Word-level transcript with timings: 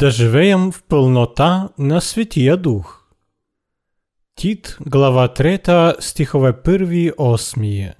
да 0.00 0.10
живеем 0.10 0.72
в 0.72 0.82
пълнота 0.82 1.68
на 1.78 2.00
Святия 2.00 2.56
Дух. 2.56 3.04
Тит, 4.36 4.76
глава 4.86 5.28
3, 5.28 6.00
стихове 6.00 6.52
1-8. 6.52 7.92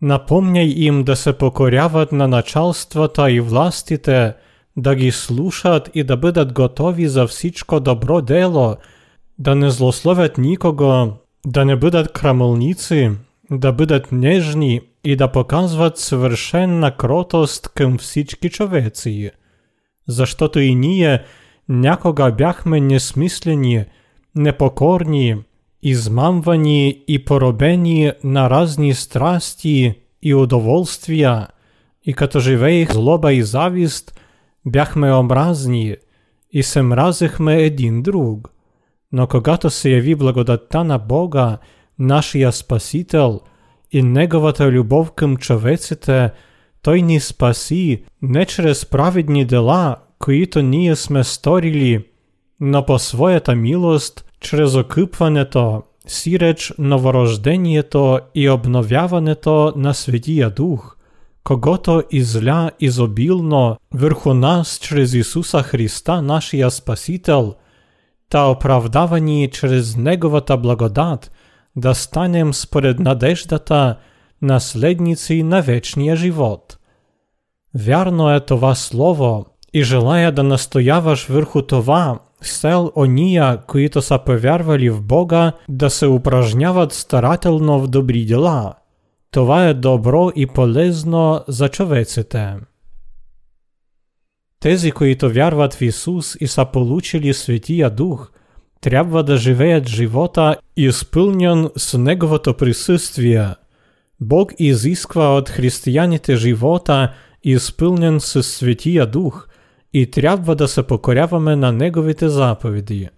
Напомняй 0.00 0.66
им 0.66 1.04
да 1.04 1.16
се 1.16 1.32
покоряват 1.32 2.12
на 2.12 2.28
началствата 2.28 3.30
и 3.30 3.40
властите, 3.40 4.34
да 4.76 4.94
ги 4.94 5.10
слушат 5.10 5.90
і 5.94 6.04
да 6.04 6.16
бидат 6.16 6.52
готові 6.52 7.08
за 7.08 7.24
всічко 7.24 7.80
добро 7.80 8.20
дело, 8.20 8.76
да 9.38 9.54
не 9.54 9.70
злословят 9.70 10.38
нікого, 10.38 11.18
да 11.44 11.64
не 11.64 11.76
бидат 11.76 12.08
крамолниці, 12.08 13.10
да 13.50 13.72
бидат 13.72 14.12
нежні 14.12 14.82
і 15.02 15.16
да 15.16 15.28
показват 15.28 15.98
совершенна 15.98 16.90
кротост 16.90 17.68
ким 17.68 17.96
всічки 17.96 18.50
човеці. 18.50 19.32
За 20.06 20.26
що 20.26 20.48
то 20.48 20.60
і 20.60 20.74
ніє, 20.74 21.24
някога 21.68 22.30
бяхме 22.30 22.80
несмислені, 22.80 23.84
непокорні, 24.34 25.36
і 25.82 25.94
і 27.06 27.18
поробені 27.18 28.12
на 28.22 28.48
разні 28.48 28.94
страсті 28.94 29.94
і 30.20 30.34
удовольствия, 30.34 31.48
і 32.02 32.12
като 32.12 32.40
живеїх 32.40 32.92
злоба 32.92 33.32
і 33.32 33.42
завість, 33.42 34.18
бяхме 34.64 35.12
омразні, 35.12 35.96
і 36.50 36.62
се 36.62 36.82
един 37.64 38.02
друг. 38.02 38.38
Но 39.12 39.26
когато 39.28 39.70
се 39.70 39.90
яви 39.90 40.14
благодатта 40.14 40.84
на 40.84 40.98
Бога, 40.98 41.58
нашия 41.98 42.52
Спасител, 42.52 43.42
і 43.90 44.02
Неговата 44.02 44.70
любов 44.70 45.10
към 45.10 45.38
човеците, 45.38 46.30
Той 46.84 47.02
ни 47.02 47.20
спаси 47.20 48.02
не 48.22 48.44
чрез 48.44 48.84
праведні 48.84 49.44
дела, 49.44 49.96
които 50.18 50.62
ние 50.62 50.96
сме 50.96 51.24
сторили, 51.24 52.04
но 52.60 52.86
по 52.86 52.98
своята 52.98 53.54
милост, 53.54 54.24
чрез 54.40 54.74
окипването, 54.74 55.82
сіреч 56.06 56.72
новорождението 56.78 58.20
і 58.34 58.48
обновяването 58.48 59.72
на 59.76 59.94
Святія 59.94 60.50
Дух, 60.50 60.98
кого-то 61.42 62.04
ізля 62.10 62.70
ізобілно 62.78 63.76
верху 63.92 64.34
нас 64.34 64.78
через 64.78 65.14
Ісуса 65.14 65.62
Христа, 65.62 66.22
нашия 66.22 66.70
Спаситель, 66.70 67.50
та 68.28 68.48
оправдавані 68.48 69.48
через 69.48 69.96
Неговата 69.96 70.56
благодат, 70.56 71.30
да 71.76 71.94
станем 71.94 72.54
според 72.54 73.00
надеждата 73.00 73.96
наследниці 74.41 75.43
на 75.43 75.61
вечния 75.61 76.15
живот. 76.15 76.77
Вярно 77.73 78.35
е 78.35 78.39
това 78.39 78.75
слово, 78.75 79.45
і 79.73 79.83
желая 79.83 80.31
да 80.31 80.43
настояваш 80.43 81.27
върху 81.29 81.61
това, 81.61 82.19
сел 82.41 82.91
ония, 82.95 83.57
които 83.67 84.01
са 84.01 84.19
повярвали 84.25 84.89
в 84.89 85.01
Бога, 85.01 85.51
да 85.69 85.89
се 85.89 86.07
упражняват 86.07 86.93
старателно 86.93 87.79
в 87.79 87.87
добрі 87.87 88.25
дела. 88.25 88.73
Това 89.31 89.67
е 89.67 89.73
добро 89.73 90.31
і 90.35 90.47
полезно 90.47 91.43
за 91.47 91.69
човеците. 91.69 92.55
Тези, 94.59 94.91
които 94.91 95.29
вярват 95.29 95.73
в 95.73 95.81
Ісус 95.81 96.37
і 96.39 96.47
са 96.47 96.65
получили 96.65 97.33
Святия 97.33 97.89
Дух, 97.89 98.31
трябва 98.81 99.23
да 99.23 99.37
живеят 99.37 99.87
живота 99.87 100.55
изпълнен 100.77 101.69
с 101.77 101.97
Неговото 101.97 102.53
присъствие. 102.53 103.47
Бог 104.21 104.51
изисква 104.59 105.35
от 105.35 105.49
християните 105.49 106.35
живота 106.35 107.13
изпълнен 107.43 108.19
с 108.19 108.43
Святия 108.43 109.07
Дух 109.07 109.47
і 109.93 110.11
трябва 110.11 110.55
да 110.55 110.67
се 110.67 110.83
покоряваме 110.83 111.55
на 111.55 111.71
Неговите 111.71 112.29
заповіді. 112.29 113.09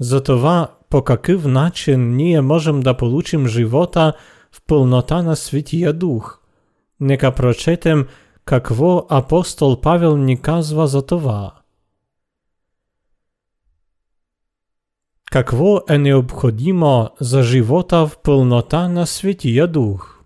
Затова 0.00 0.68
по 0.90 1.02
какъв 1.02 1.46
начин 1.46 2.16
ние 2.16 2.40
можем 2.40 2.80
да 2.80 2.96
получим 2.96 3.46
живота 3.46 4.12
в 4.52 4.62
пълнота 4.66 5.22
на 5.22 5.36
Святия 5.36 5.92
Дух? 5.92 6.40
Нека 7.00 7.34
прочетем 7.34 8.06
какво 8.44 9.06
апостол 9.10 9.80
Павел 9.80 10.16
ни 10.16 10.40
казва 10.40 10.86
за 10.86 11.06
това. 11.06 11.52
Какво 15.32 15.80
е 15.88 15.98
необходимо 15.98 17.10
за 17.20 17.42
живота 17.42 18.06
в 18.06 18.18
пълнота 18.22 18.88
на 18.88 19.06
Святия 19.06 19.66
Дух? 19.66 20.17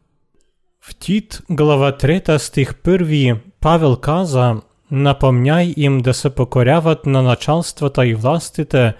В 0.85 0.95
Тит, 0.95 1.41
глава 1.49 1.91
3, 1.91 2.38
стих 2.38 2.73
1, 2.83 3.38
Павел 3.59 3.95
каза, 3.95 4.61
напомняй 4.91 5.73
им 5.77 5.99
да 5.99 6.13
се 6.13 6.29
покоряват 6.29 7.05
на 7.05 7.21
началствата 7.21 8.07
и 8.07 8.13
властите, 8.13 8.94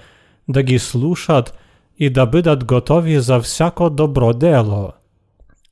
да 0.47 0.63
ги 0.63 0.79
слушат 0.79 1.53
і 1.99 2.09
да 2.09 2.25
бидат 2.25 2.63
готові 2.63 3.19
за 3.19 3.39
всяко 3.39 3.89
добро 3.89 4.33
дело. 4.33 4.94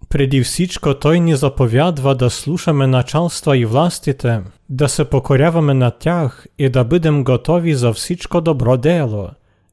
Преди 0.09 0.41
всичко 0.41 0.93
той 0.93 1.19
ни 1.19 1.35
заповядва 1.35 2.15
да 2.15 2.29
слушаме 2.29 2.87
началства 2.87 3.57
і 3.57 3.65
властите, 3.65 4.41
да 4.69 4.89
се 4.89 5.05
покоряваме 5.05 5.73
на 5.73 5.91
тях 5.91 6.47
і 6.57 6.69
да 6.69 6.83
бидем 6.83 7.23
готові 7.23 7.75
за 7.75 7.93
всичко 7.93 8.41
добро 8.41 8.77
дело. 8.77 9.29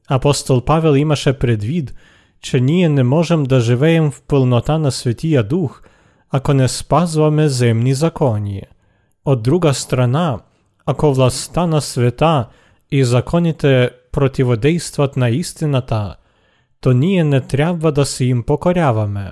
Апостол 0.07 0.65
Павел 0.65 0.95
имаше 0.95 1.33
предвид, 1.33 1.93
че 2.41 2.59
ние 2.59 2.89
не 2.89 3.03
можем 3.03 3.43
да 3.43 3.59
живеем 3.59 4.11
в 4.11 4.21
пълнота 4.21 4.77
на 4.77 4.91
Святия 4.91 5.43
Дух, 5.43 5.81
ако 6.31 6.53
не 6.53 6.67
спазваме 6.67 7.49
земні 7.49 7.93
закони. 7.93 8.63
От 9.25 9.41
друга 9.41 9.73
страна, 9.73 10.39
ако 10.85 11.13
властта 11.13 11.67
на 11.67 11.81
света 11.81 12.45
і 12.91 13.03
законите 13.03 13.91
противодействат 14.11 15.17
на 15.17 15.29
істината, 15.29 16.15
то 16.81 16.93
ние 16.93 17.23
не 17.23 17.41
трябва 17.41 17.91
да 17.91 18.05
се 18.05 18.25
їм 18.25 18.43
покоряваме. 18.43 19.31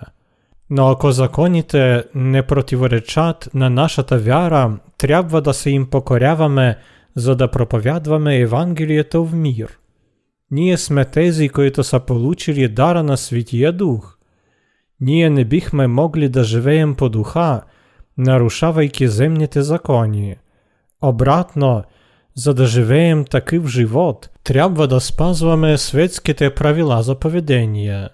Но 0.69 0.87
ако 0.87 1.11
законите 1.11 2.03
не 2.15 2.43
противоречат 2.43 3.49
на 3.53 3.69
нашата 3.69 4.17
вяра, 4.17 4.77
трябва 4.97 5.41
да 5.41 5.53
се 5.53 5.69
їм 5.71 5.85
покоряваме, 5.85 6.77
за 7.15 7.35
да 7.35 7.51
проповядваме 7.51 8.39
Евангелието 8.39 9.25
в 9.25 9.33
мир. 9.33 9.77
Ние 10.51 10.77
сме 10.77 11.05
тези, 11.05 11.49
които 11.49 11.83
са 11.83 11.99
получили 11.99 12.67
дара 12.67 13.03
на 13.03 13.17
Святия 13.17 13.73
Дух. 13.73 14.16
Ние 15.01 15.29
не 15.29 15.45
бихме 15.45 15.87
могли 15.87 16.29
да 16.29 16.43
живеем 16.43 16.95
по 16.95 17.09
духа, 17.09 17.61
нарушавайки 18.17 19.07
земните 19.07 19.61
закони. 19.61 20.35
Обратно, 21.01 21.83
за 22.35 22.53
да 22.53 22.65
живеем 22.65 23.25
такив 23.25 23.67
живот, 23.67 24.29
трябва 24.43 24.87
да 24.87 24.99
спазваме 24.99 25.77
светските 25.77 26.53
правила 26.53 27.03
за 27.03 27.15
поведение. 27.15 28.09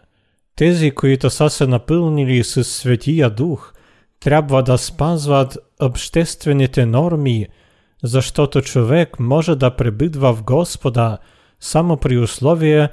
Тези, 0.55 0.91
които 0.91 1.29
са 1.29 1.49
се 1.49 1.67
напълнили 1.67 2.43
с 2.43 2.63
Светия 2.63 3.29
Дух, 3.29 3.73
трябва 4.19 4.63
да 4.63 4.77
спазват 4.77 5.57
обществените 5.81 6.85
норми, 6.85 7.47
защото 8.03 8.61
човек 8.61 9.19
може 9.19 9.55
да 9.55 9.75
пребидва 9.75 10.33
в 10.33 10.43
Господа 10.43 11.17
само 11.59 11.97
при 11.97 12.17
условие, 12.17 12.89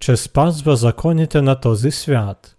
че 0.00 0.16
спазва 0.16 0.76
законите 0.76 1.42
на 1.42 1.60
този 1.60 1.90
свят 1.90 2.53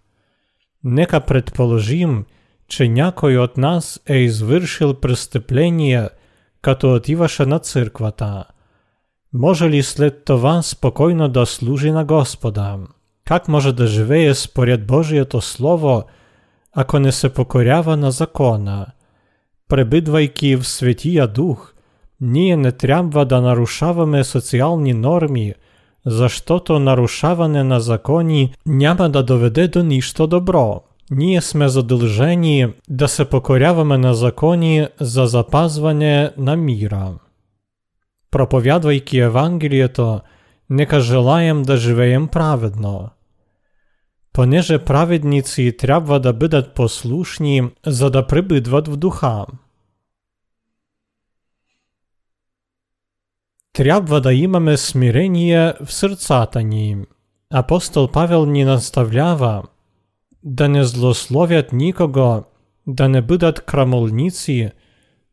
Нека 0.84 1.20
предположим, 1.20 2.24
че 2.68 2.88
някой 2.88 3.38
от 3.38 3.56
нас 3.56 4.00
е 4.06 4.16
извършил 4.16 4.94
престъпление – 4.94 6.18
като 6.62 6.94
отиваше 6.94 7.46
на 7.46 7.58
църквата. 7.58 8.44
Може 9.32 9.70
ли 9.70 9.82
след 9.82 10.24
това 10.24 10.62
спокойно 10.62 11.28
да 11.28 11.46
служи 11.46 11.90
на 11.90 12.04
Господа? 12.04 12.78
Как 13.24 13.48
може 13.48 13.72
да 13.72 13.86
живее 13.86 14.34
според 14.34 14.86
Божието 14.86 15.40
Слово, 15.40 16.04
ако 16.72 16.98
не 16.98 17.12
се 17.12 17.34
покорява 17.34 17.96
на 17.96 18.10
закона? 18.10 18.86
Пребидвайки 19.68 20.56
в 20.56 20.64
Святия 20.64 21.28
Дух, 21.28 21.74
ние 22.20 22.56
не 22.56 22.72
трябва 22.72 23.24
да 23.24 23.40
нарушаваме 23.40 24.24
соціальні 24.24 24.94
норми, 24.94 25.54
защото 26.05 26.79
нарушаване 26.79 27.63
на 27.63 27.79
законі 27.79 28.53
няма 28.65 29.09
да 29.09 29.23
доведе 29.23 29.67
до 29.67 29.83
ніщо 29.83 30.27
добро. 30.27 30.81
Ние 31.11 31.41
сме 31.41 31.67
задължени 31.67 32.67
да 32.89 33.07
се 33.07 33.25
покоряваме 33.25 33.97
на 33.97 34.13
закони 34.13 34.87
за 34.99 35.25
запазване 35.25 36.31
на 36.37 36.55
мира. 36.55 37.13
Проповядвайки 38.31 39.19
Евангелието, 39.19 40.21
нека 40.69 40.99
желаем 40.99 41.63
да 41.63 41.77
живеем 41.77 42.27
праведно. 42.27 43.09
Понеже 44.33 44.79
праведници 44.79 45.77
трябва 45.77 46.19
да 46.19 46.33
бъдат 46.33 46.73
послушни, 46.73 47.69
за 47.85 48.09
да 48.09 48.27
прибидват 48.27 48.87
в 48.87 48.97
духа. 48.97 49.45
Трябва 53.74 54.20
да 54.20 54.34
имаме 54.34 54.76
смирение 54.76 55.74
в 55.84 55.92
сърцата 55.92 56.62
ни. 56.62 56.96
Апостол 57.50 58.08
Павел 58.08 58.46
ни 58.46 58.64
наставлява – 58.64 59.72
да 60.44 60.68
не 60.68 60.84
злословят 60.84 61.72
нікого, 61.72 62.44
да 62.86 63.08
не 63.08 63.22
бидат 63.22 63.60
крамольниці, 63.60 64.70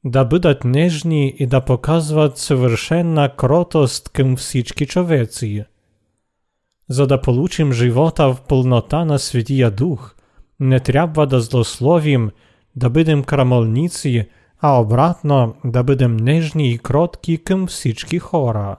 да 0.05 0.25
бъдат 0.25 0.63
нежни 0.63 1.35
и 1.39 1.45
да 1.45 1.61
показват 1.61 2.37
съвършена 2.37 3.35
кротост 3.35 4.09
към 4.09 4.35
всички 4.37 4.85
човеци. 4.85 5.63
За 6.89 7.07
да 7.07 7.21
получим 7.21 7.73
живота 7.73 8.33
в 8.33 8.41
пълнота 8.41 9.05
на 9.05 9.19
Светия 9.19 9.71
Дух, 9.71 10.15
не 10.59 10.79
трябва 10.79 11.27
да 11.27 11.41
злословим, 11.41 12.29
да 12.75 12.89
бъдем 12.89 13.23
крамолници, 13.23 14.27
а 14.61 14.79
обратно 14.79 15.55
да 15.65 15.83
бъдем 15.83 16.17
нежни 16.17 16.71
и 16.71 16.77
кротки 16.77 17.43
към 17.43 17.67
всички 17.67 18.19
хора. 18.19 18.75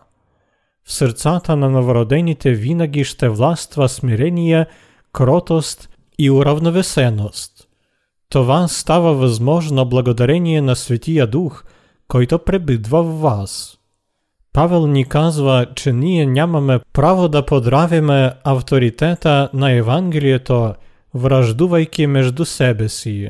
В 0.85 0.93
сърцата 0.93 1.57
на 1.57 1.71
новородените 1.71 2.53
винаги 2.53 3.05
ще 3.05 3.29
властва 3.29 3.89
смирение, 3.89 4.67
кротост 5.13 5.89
и 6.19 6.31
уравновесеност. 6.31 7.69
Това 8.31 8.69
става 8.69 9.15
възможно 9.15 9.85
благодарение 9.89 10.63
на 10.63 10.77
Светия 10.77 11.27
Дух, 11.27 11.65
който 12.09 12.39
пребидва 12.39 13.03
в 13.03 13.21
вас. 13.21 13.79
Павел 14.53 14.87
ни 14.87 15.05
казва, 15.05 15.67
че 15.75 15.93
ние 15.93 16.27
нямаме 16.27 16.81
право 16.93 17.29
да 17.29 17.47
подравяме 17.47 18.33
авторитета 18.45 19.51
на 19.55 19.73
Евангелието, 19.73 20.75
враждувайки 21.15 22.07
между 22.07 22.45
себе 22.45 22.89
си. 22.89 23.29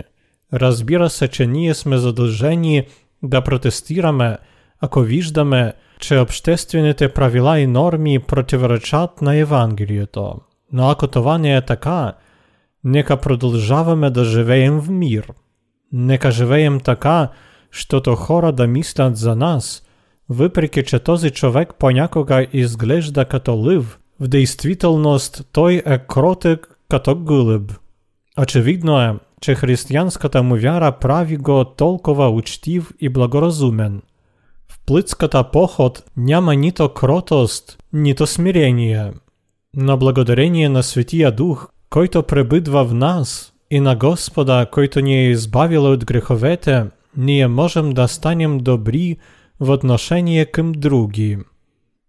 Разбира 0.52 1.10
се, 1.10 1.28
че 1.28 1.46
ние 1.46 1.74
сме 1.74 1.96
задължени 1.96 2.86
да 3.22 3.40
протестираме, 3.40 4.36
ако 4.80 5.00
виждаме, 5.00 5.72
че 6.00 6.18
обществените 6.18 7.08
правила 7.08 7.58
и 7.58 7.66
норми 7.66 8.18
противоречат 8.18 9.22
на 9.22 9.36
Евангелието. 9.36 10.34
Но 10.72 10.90
ако 10.90 11.06
това 11.06 11.38
не 11.38 11.56
е 11.56 11.60
така, 11.60 12.14
Нека 12.84 13.16
продължаваме 13.16 14.10
да 14.10 14.24
живеем 14.24 14.80
в 14.80 14.90
мир. 14.90 15.32
Нека 15.92 16.30
живеем 16.30 16.80
така, 16.80 17.28
щото 17.70 18.14
хора 18.14 18.52
да 18.52 18.66
мислят 18.66 19.16
за 19.16 19.36
нас, 19.36 19.82
въпреки 20.28 20.84
че 20.84 20.98
този 20.98 21.30
човек 21.30 21.74
понякога 21.78 22.46
изглежда 22.52 23.24
като 23.24 23.54
лъв, 23.56 23.98
в 24.20 24.28
действителност 24.28 25.48
той 25.52 25.82
е 25.86 25.98
кротък 25.98 26.78
като 26.90 27.14
гълъб. 27.14 27.72
Очевидно 28.42 29.00
е, 29.00 29.14
че 29.43 29.55
християнската 29.55 30.43
му 30.43 30.55
вяра 30.55 30.91
прави 30.91 31.37
го 31.37 31.65
толкова 31.65 32.29
учтив 32.29 32.91
и 32.99 33.09
благоразумен. 33.09 34.01
В 34.71 34.79
плътската 34.85 35.43
поход 35.43 36.03
няма 36.17 36.55
нито 36.55 36.89
кротост, 36.89 37.77
нито 37.93 38.27
смирение. 38.27 39.11
Но 39.75 39.97
благодарение 39.97 40.69
на 40.69 40.83
Светия 40.83 41.31
Дух, 41.31 41.69
който 41.89 42.23
пребидва 42.23 42.85
в 42.85 42.93
нас, 42.93 43.53
и 43.71 43.79
на 43.79 43.95
Господа, 43.95 44.65
който 44.71 45.01
ни 45.01 45.15
е 45.15 45.29
избавил 45.29 45.91
от 45.91 46.05
греховете, 46.05 46.85
ние 47.17 47.47
можем 47.47 47.89
да 47.89 48.07
станем 48.07 48.57
добри 48.57 49.17
в 49.59 49.69
отношение 49.73 50.45
към 50.45 50.71
други. 50.71 51.37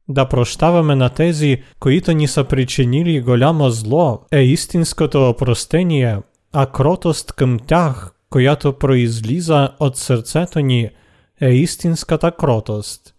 Да 0.08 0.28
прощаваме 0.28 0.94
на 0.94 1.08
тези, 1.08 1.62
които 1.80 2.12
ни 2.12 2.28
са 2.28 2.44
причинили 2.44 3.20
голямо 3.20 3.70
зло, 3.70 4.20
е 4.32 4.40
истинското 4.40 5.28
опростение, 5.28 6.18
а 6.53 6.65
кротост 6.65 7.31
към 7.31 7.59
тях, 7.67 8.11
която 8.29 8.73
произлиза 8.73 9.69
от 9.79 9.97
сърцето 9.97 10.59
ни, 10.59 10.89
е 11.41 11.49
истинската 11.49 12.31
кротост. 12.31 13.13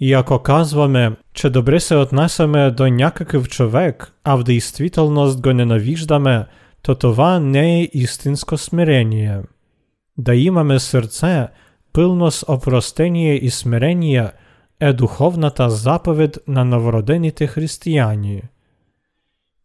И 0.00 0.12
ако 0.12 0.38
казваме, 0.38 1.12
че 1.34 1.50
добре 1.50 1.80
се 1.80 1.96
отнасяме 1.96 2.70
до 2.70 2.86
някакъв 2.88 3.48
човек, 3.48 4.12
а 4.24 4.36
в 4.36 4.42
действителност 4.42 5.40
го 5.40 5.52
ненавиждаме, 5.52 6.46
то 6.82 6.94
това 6.94 7.38
не 7.38 7.80
е 7.80 7.88
истинско 7.92 8.58
смирение. 8.58 9.40
Да 10.18 10.34
имаме 10.34 10.78
сърце, 10.78 11.48
пълно 11.92 12.30
с 12.30 12.44
опростение 12.48 13.34
и 13.44 13.50
смирение, 13.50 14.30
е 14.80 14.92
духовната 14.92 15.70
заповед 15.70 16.38
на 16.48 16.64
новородените 16.64 17.46
християни. 17.46 18.42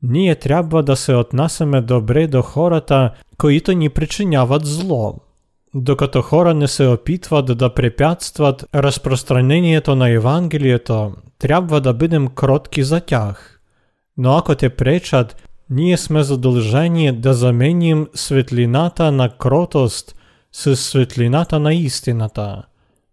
Ние 0.03 0.35
трябва 0.35 0.83
да 0.83 0.97
се 0.97 1.15
отнасяме 1.15 1.81
добре 1.81 2.27
до 2.27 2.43
хората, 2.43 3.11
които 3.39 3.73
ни 3.73 3.89
причиняват 3.89 4.67
зло– 4.67 5.15
докато 5.75 6.23
хора 6.23 6.55
не 6.55 6.69
се 6.69 6.87
опитват 6.87 7.59
да 7.59 7.75
препятстват 7.75 8.65
разпространението 8.75 9.97
на 9.97 10.09
Евангелието, 10.11 11.13
трябва 11.39 11.81
да 11.81 11.95
бъдем 11.95 12.29
кротки 12.29 12.83
за 12.83 13.01
тях. 13.01 13.61
Но 14.17 14.37
ако 14.37 14.55
те 14.55 14.69
пречат, 14.69 15.43
ние 15.71 15.97
сме 15.97 16.23
задължени 16.23 17.13
да 17.13 17.35
заменим 17.35 18.09
светлината 18.15 19.13
на 19.13 19.29
кротост 19.29 20.17
с 20.53 20.77
светлината 20.77 21.61
на 21.61 21.75
истината. 21.75 22.63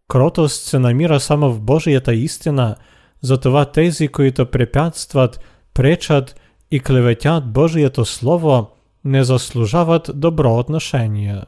Кротост 0.08 0.64
се 0.64 0.80
намира 0.80 1.20
само 1.20 1.52
в 1.52 1.62
Божията 1.62 2.14
истина, 2.14 2.76
затова 3.22 3.66
тези, 3.66 4.08
които 4.08 4.46
препятстват, 4.46 5.40
пречат 5.74 6.36
и 6.72 6.80
клеветят 6.80 7.52
Божието 7.52 8.06
Слово, 8.06 8.70
не 9.04 9.24
заслужават 9.24 10.12
добро 10.16 10.58
отношение. 10.58 11.42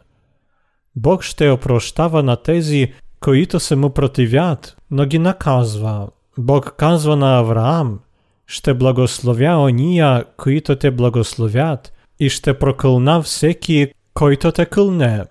Бог 0.95 1.23
ще 1.23 1.49
опрощава 1.49 2.23
на 2.23 2.35
тези, 2.35 2.93
които 3.19 3.59
се 3.59 3.75
му 3.75 3.89
противят, 3.89 4.77
но 4.91 5.05
ги 5.05 5.19
наказва. 5.19 6.07
Бог 6.37 6.75
казва 6.77 7.15
на 7.15 7.39
Авраам, 7.39 7.99
ще 8.47 8.73
благословя 8.73 9.57
ония, 9.57 10.25
които 10.37 10.75
те 10.75 10.91
благословят, 10.91 11.93
и 12.19 12.29
ще 12.29 12.59
прокълна 12.59 13.21
всеки, 13.21 13.91
който 14.13 14.51
те 14.51 14.65
кълне. 14.65 15.23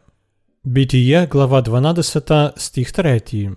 Битие, 0.67 1.27
глава 1.27 1.63
12, 1.63 2.59
стих 2.59 2.91
3. 2.91 3.55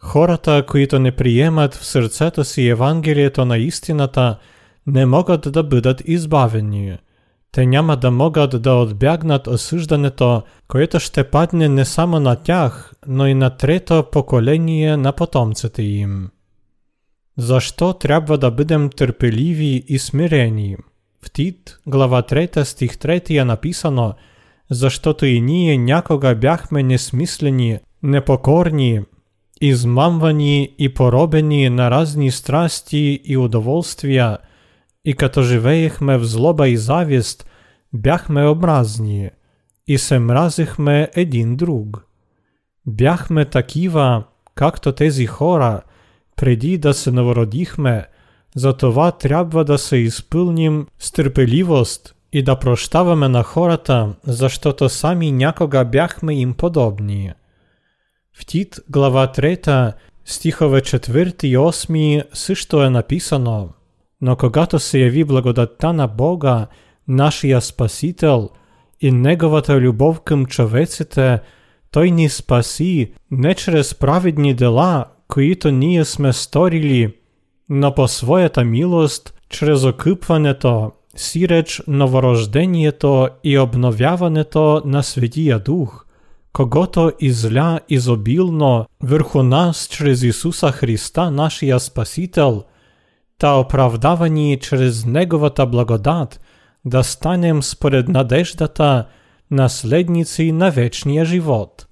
Хората, 0.00 0.64
които 0.68 0.98
не 0.98 1.12
приемат 1.12 1.74
в 1.74 1.84
сърцето 1.84 2.44
си 2.44 2.68
Евангелието 2.68 3.44
на 3.44 3.58
истината, 3.58 4.38
не 4.86 5.06
могат 5.06 5.52
да 5.52 5.62
бъдат 5.62 6.02
избавени. 6.04 6.98
Те 7.52 7.66
няма 7.66 7.96
да 7.96 8.10
могат 8.10 8.62
да 8.62 8.74
отбягнат 8.74 9.46
осъждането, 9.46 10.42
което 10.68 11.00
ще 11.00 11.24
падне 11.24 11.68
не 11.68 11.84
само 11.84 12.20
на 12.20 12.36
тях, 12.36 12.94
но 13.06 13.26
и 13.26 13.34
на 13.34 13.50
трето 13.50 14.04
поколение 14.12 14.96
на 14.96 15.12
потомците 15.12 15.82
им. 15.82 16.28
Защо 17.38 17.92
трябва 17.92 18.38
да 18.38 18.50
бъдем 18.50 18.90
търпеливи 18.90 19.84
и 19.88 19.98
смирени? 19.98 20.76
В 21.24 21.30
Тит, 21.30 21.78
глава 21.86 22.22
3, 22.22 22.62
стих 22.62 22.96
3 22.96 23.40
е 23.40 23.44
написано, 23.44 24.14
защото 24.70 25.26
и 25.26 25.40
ние 25.40 25.78
някога 25.78 26.34
бяхме 26.34 26.82
несмислени, 26.82 27.78
непокорни, 28.02 29.00
измамвани 29.60 30.74
и 30.78 30.94
поробени 30.94 31.70
на 31.70 31.90
разни 31.90 32.30
страсти 32.30 33.20
и 33.24 33.36
удоволствия– 33.36 34.38
и 35.05 35.13
като 35.13 35.41
живеехме 35.41 36.17
в 36.17 36.25
злоба 36.25 36.69
и 36.69 36.77
завист, 36.77 37.45
бяхме 37.93 38.47
образни 38.47 39.29
и 39.87 39.97
се 39.97 40.19
мразихме 40.19 41.09
един 41.15 41.55
друг. 41.55 42.05
Бяхме 42.85 43.45
такива, 43.45 44.23
както 44.55 44.91
тези 44.91 45.25
хора, 45.25 45.81
преди 46.35 46.77
да 46.77 46.93
се 46.93 47.11
новородихме, 47.11 48.05
затова 48.55 49.11
трябва 49.11 49.65
да 49.65 49.77
се 49.77 49.97
изпълним 49.97 50.87
с 50.99 51.11
търпеливост 51.11 52.15
и 52.33 52.43
да 52.43 52.55
прощаваме 52.55 53.27
на 53.27 53.43
хората, 53.43 54.15
защото 54.23 54.89
сами 54.89 55.31
някога 55.31 55.85
бяхме 55.85 56.35
им 56.35 56.53
подобни. 56.53 57.33
В 58.33 58.45
Тит, 58.45 58.79
глава 58.89 59.27
3, 59.27 59.93
стихове 60.25 60.81
4 60.81 61.45
и 61.45 61.57
8 61.57 62.23
също 62.33 62.83
е 62.83 62.89
написано – 62.89 63.74
но 64.21 64.35
когато 64.35 64.79
се 64.79 64.99
яви 64.99 65.23
благодатта 65.23 65.93
на 65.93 66.07
Бога, 66.07 66.67
нашия 67.07 67.61
Спасител, 67.61 68.49
и 69.01 69.11
Неговата 69.11 69.79
любов 69.79 70.21
към 70.21 70.45
човеците, 70.45 71.39
Той 71.91 72.11
ни 72.11 72.29
спаси 72.29 73.11
не 73.31 73.53
чрез 73.55 73.95
праведни 73.95 74.53
дела, 74.53 75.05
които 75.27 75.71
ние 75.71 76.05
сме 76.05 76.33
сторили, 76.33 77.13
но 77.69 77.95
по 77.95 78.07
своята 78.07 78.63
милост, 78.63 79.33
чрез 79.49 79.83
окъпването, 79.83 80.91
сиреч 81.15 81.81
новорождението 81.87 83.27
и 83.43 83.59
обновяването 83.59 84.81
на 84.85 85.03
Светия 85.03 85.59
Дух, 85.59 86.05
когото 86.53 87.11
изля 87.19 87.79
изобилно 87.89 88.85
върху 89.03 89.43
нас 89.43 89.87
чрез 89.91 90.23
Исуса 90.23 90.71
Христа, 90.71 91.31
нашия 91.31 91.79
Спасител – 91.79 92.73
та 93.38 93.54
оправдавани 93.54 94.58
чрез 94.60 95.06
Неговата 95.06 95.66
благодат, 95.66 96.40
да 96.84 97.02
станем 97.02 97.62
според 97.62 98.08
надеждата 98.08 99.06
наследници 99.50 100.52
на 100.52 100.70
вечния 100.70 101.24
живот. 101.24 101.86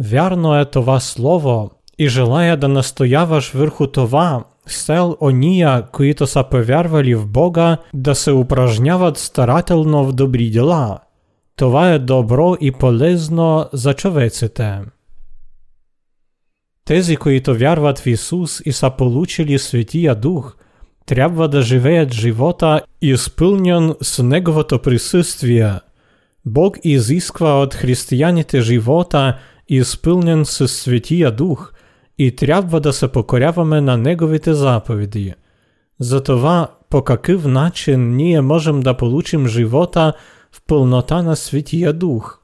Вярно 0.00 0.58
е 0.58 0.64
това 0.64 1.00
слово 1.00 1.70
и 1.98 2.08
желая 2.08 2.56
да 2.56 2.68
настояваш 2.68 3.52
върху 3.52 3.86
това, 3.86 4.44
сел 4.66 5.16
ония, 5.20 5.82
които 5.92 6.26
са 6.26 6.44
повярвали 6.50 7.14
в 7.14 7.26
Бога, 7.26 7.76
да 7.94 8.14
се 8.14 8.32
упражняват 8.32 9.18
старателно 9.18 10.04
в 10.04 10.12
добри 10.12 10.50
дела. 10.50 10.98
Това 11.56 11.92
е 11.92 11.98
добро 11.98 12.56
і 12.60 12.72
полезно 12.72 13.68
за 13.72 13.94
човеците. 13.94 14.80
Тези, 16.85 17.15
които 17.15 17.55
вярват 17.55 17.99
в 17.99 18.07
Ісус 18.07 18.61
і 18.65 18.71
са 18.71 18.89
получили 18.89 19.59
Святия 19.59 20.15
Дух, 20.15 20.55
трябва 21.05 21.47
да 21.47 21.61
живеят 21.61 22.13
живота 22.13 22.81
изпълнен 23.01 23.95
с 24.01 24.23
Неговото 24.23 24.79
присъствие. 24.79 25.73
Бог 26.45 26.77
изисква 26.83 27.61
от 27.61 27.73
християните 27.73 28.61
живота, 28.61 29.37
изпълнен 29.69 30.45
с 30.45 30.67
Святия 30.67 31.31
Дух, 31.31 31.73
и 32.17 32.35
трябва 32.35 32.79
да 32.79 32.93
се 32.93 33.07
покоряваме 33.07 33.81
на 33.81 33.97
Неговите 33.97 34.53
заповеди. 34.53 35.33
Затова 35.99 36.67
по 36.89 37.01
какъв 37.01 37.45
начин 37.45 38.15
ние 38.15 38.41
можем 38.41 38.79
да 38.79 38.97
получим 38.97 39.47
живота 39.47 40.13
в 40.51 40.61
пълнота 40.67 41.21
на 41.21 41.35
Святия 41.35 41.93
Дух? 41.93 42.39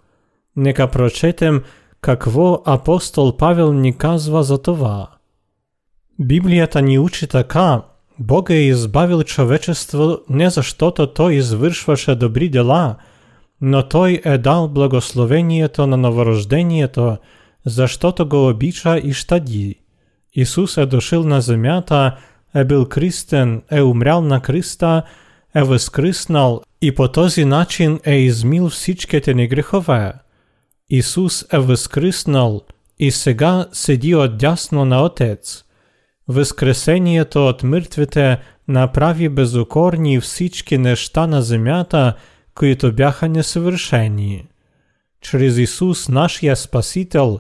Нека 0.56 0.88
прочетем 0.88 1.64
какво 2.02 2.62
апостол 2.66 3.38
Павел 3.38 3.74
ни 3.74 3.98
казва 3.98 4.44
за 4.44 4.62
това. 4.62 5.08
Библията 6.20 6.82
ни 6.82 7.00
учи 7.00 7.28
така, 7.28 7.82
Бог 8.20 8.50
е 8.50 8.54
избавил 8.54 9.24
човечество 9.24 10.18
не 10.30 10.50
защото 10.50 11.14
той 11.14 11.34
извършваше 11.34 12.16
добри 12.16 12.50
дела, 12.50 12.96
но 13.62 13.88
той 13.90 14.22
е 14.26 14.38
дал 14.38 14.68
благословението 14.68 15.88
на 15.88 15.98
новорождението, 15.98 17.18
защото 17.66 18.28
го 18.28 18.50
обича 18.50 18.98
и 18.98 19.14
щади. 19.14 19.76
Исус 20.34 20.78
е 20.78 20.86
дошъл 20.86 21.24
на 21.24 21.42
земята, 21.42 22.18
е 22.56 22.66
бил 22.66 22.86
кръстен, 22.86 23.62
е 23.72 23.82
умрял 23.82 24.22
на 24.22 24.42
кръста, 24.42 25.04
е 25.56 25.64
възкръснал 25.64 26.62
и 26.82 26.96
по 26.96 27.08
този 27.08 27.46
начин 27.46 28.00
е 28.04 28.16
измил 28.16 28.70
всичките 28.70 29.34
ни 29.34 29.48
грехове. 29.48 30.14
Исус 30.90 31.46
е 31.54 31.60
възкръснал 31.60 32.62
и 33.00 33.12
сега 33.12 33.66
седи 33.72 34.16
отдясно 34.16 34.86
на 34.86 35.04
Отец. 35.04 35.64
Възкресението 36.28 37.48
от 37.48 37.64
мъртвите 37.64 38.40
направи 38.68 39.30
безукорни 39.30 40.20
всички 40.20 40.78
неща 40.78 41.28
на 41.28 41.42
земята, 41.42 42.14
които 42.56 42.94
бяха 42.94 43.30
несъвършени. 43.30 44.48
Чрез 45.22 45.58
Исус, 45.58 46.10
нашия 46.10 46.56
Спасител, 46.56 47.40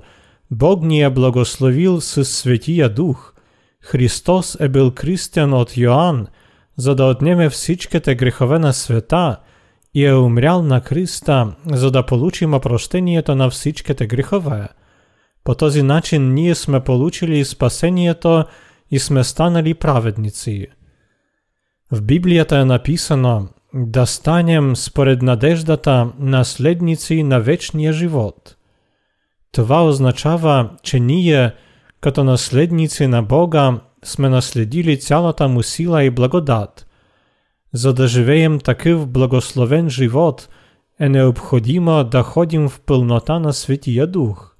Бог 0.51 0.83
ни 0.83 1.01
е 1.01 1.09
благословил 1.09 2.01
със 2.01 2.29
Светия 2.29 2.89
Дух. 2.89 3.33
Христос 3.81 4.57
е 4.59 4.69
бил 4.69 4.91
кръстен 4.91 5.53
от 5.53 5.77
Йоанн, 5.77 6.27
за 6.77 6.95
да 6.95 7.03
отнеме 7.05 7.49
всичките 7.49 8.15
грехове 8.15 8.59
на 8.59 8.73
света 8.73 9.37
и 10.00 10.12
умрял 10.12 10.62
на 10.62 10.80
кръста, 10.80 11.52
за 11.66 11.90
да 11.90 12.06
получим 12.06 12.54
опрощението 12.54 13.34
на 13.34 13.50
всичките 13.50 14.06
грехове. 14.06 14.68
По 15.44 15.54
този 15.54 15.82
начин 15.82 16.34
ние 16.34 16.54
сме 16.54 16.80
получили 16.80 17.44
спасението 17.44 18.44
и 18.90 18.98
сме 18.98 19.24
станали 19.24 19.74
праведници. 19.74 20.66
В 21.92 22.02
Библията 22.02 22.58
е 22.58 22.64
написано 22.64 23.48
да 23.74 24.06
станем 24.06 24.76
според 24.76 25.22
надеждата 25.22 26.12
наследници 26.18 27.22
на 27.22 27.40
вечния 27.40 27.92
живот. 27.92 28.56
Това 29.52 29.84
означава, 29.84 30.70
че 30.82 31.00
ние, 31.00 31.52
като 32.00 32.24
наследници 32.24 33.06
на 33.06 33.22
Бога, 33.22 33.80
сме 34.04 34.28
наследили 34.28 35.00
цялата 35.00 35.48
му 35.48 35.62
сила 35.62 36.04
и 36.04 36.10
благодат 36.10 36.87
За 37.73 37.93
да 37.93 38.07
живеем 38.07 38.59
такъв 38.59 39.07
благословен 39.07 39.89
живот, 39.89 40.49
е 40.99 41.09
необходимо 41.09 42.03
да 42.03 42.23
ходим 42.23 42.69
в 42.69 42.79
пълнота 42.79 43.39
на 43.39 43.53
Светия 43.53 44.07
Дух. 44.07 44.55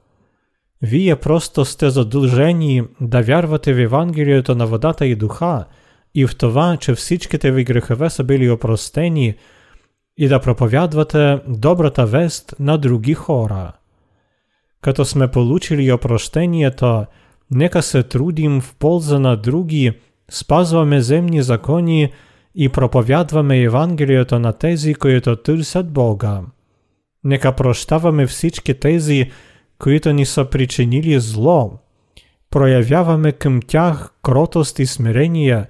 Вие 0.82 1.16
просто 1.16 1.66
сте 1.66 1.90
задължени 1.90 2.84
да 3.02 3.22
вярвате 3.22 3.74
в 3.74 3.80
Евангелието 3.80 4.56
на 4.56 4.68
водата 4.68 5.06
и 5.06 5.16
духа 5.16 5.66
и 6.16 6.26
в 6.28 6.38
това, 6.38 6.78
че 6.78 6.96
всичките 6.96 7.52
ви 7.52 7.64
грехове 7.64 8.10
са 8.10 8.24
били 8.24 8.50
опростени 8.50 9.36
и 10.18 10.28
да 10.28 10.40
проповядвате 10.40 11.40
добрата 11.48 12.06
вест 12.06 12.56
на 12.60 12.78
други 12.78 13.14
хора. 13.14 13.72
Като 14.82 15.06
сме 15.06 15.28
получили 15.28 15.92
опрощението, 15.92 17.06
нека 17.52 17.82
се 17.82 18.04
трудим 18.04 18.62
в 18.62 18.76
полза 18.76 19.20
на 19.20 19.36
други, 19.36 20.00
спазваме 20.32 21.02
земни 21.02 21.42
закони 21.42 22.12
и 22.61 22.69
проповядваме 22.69 23.63
Евангелието 23.63 24.39
на 24.39 24.53
тези, 24.53 24.95
които 24.95 25.37
търсят 25.37 25.93
Бога. 25.93 26.41
Нека 27.25 27.53
прощаваме 27.53 28.27
всички 28.27 28.75
тези, 28.75 29.31
които 29.79 30.13
ни 30.13 30.27
са 30.27 30.45
причинили 30.45 31.21
зло. 31.21 31.73
Проявяваме 32.51 33.33
към 33.33 33.61
тях 33.67 34.11
кротост 34.23 34.79
и 34.79 34.87
смирение, 34.87 35.67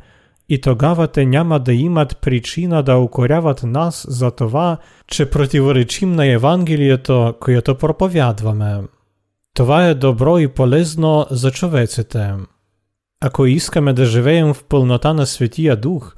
и 0.48 0.60
тогава 0.60 1.08
те 1.08 1.26
няма 1.26 1.60
да 1.60 1.72
имат 1.72 2.18
причина 2.20 2.82
да 2.82 2.96
укоряват 2.96 3.62
нас 3.62 4.06
за 4.08 4.30
това, 4.30 4.78
че 5.06 5.30
противоречим 5.30 6.12
на 6.12 6.26
Евангелието, 6.26 7.34
което 7.40 7.74
проповядваме. 7.74 8.80
Това 9.54 9.86
е 9.86 9.94
добро 9.94 10.38
и 10.38 10.48
полезно 10.48 11.26
за 11.30 11.50
човеците. 11.50 12.32
Ако 13.20 13.46
искаме 13.46 13.92
да 13.92 14.04
живеем 14.04 14.54
в 14.54 14.64
пълнота 14.64 15.12
на 15.12 15.26
Светия 15.26 15.76
Дух, 15.76 16.14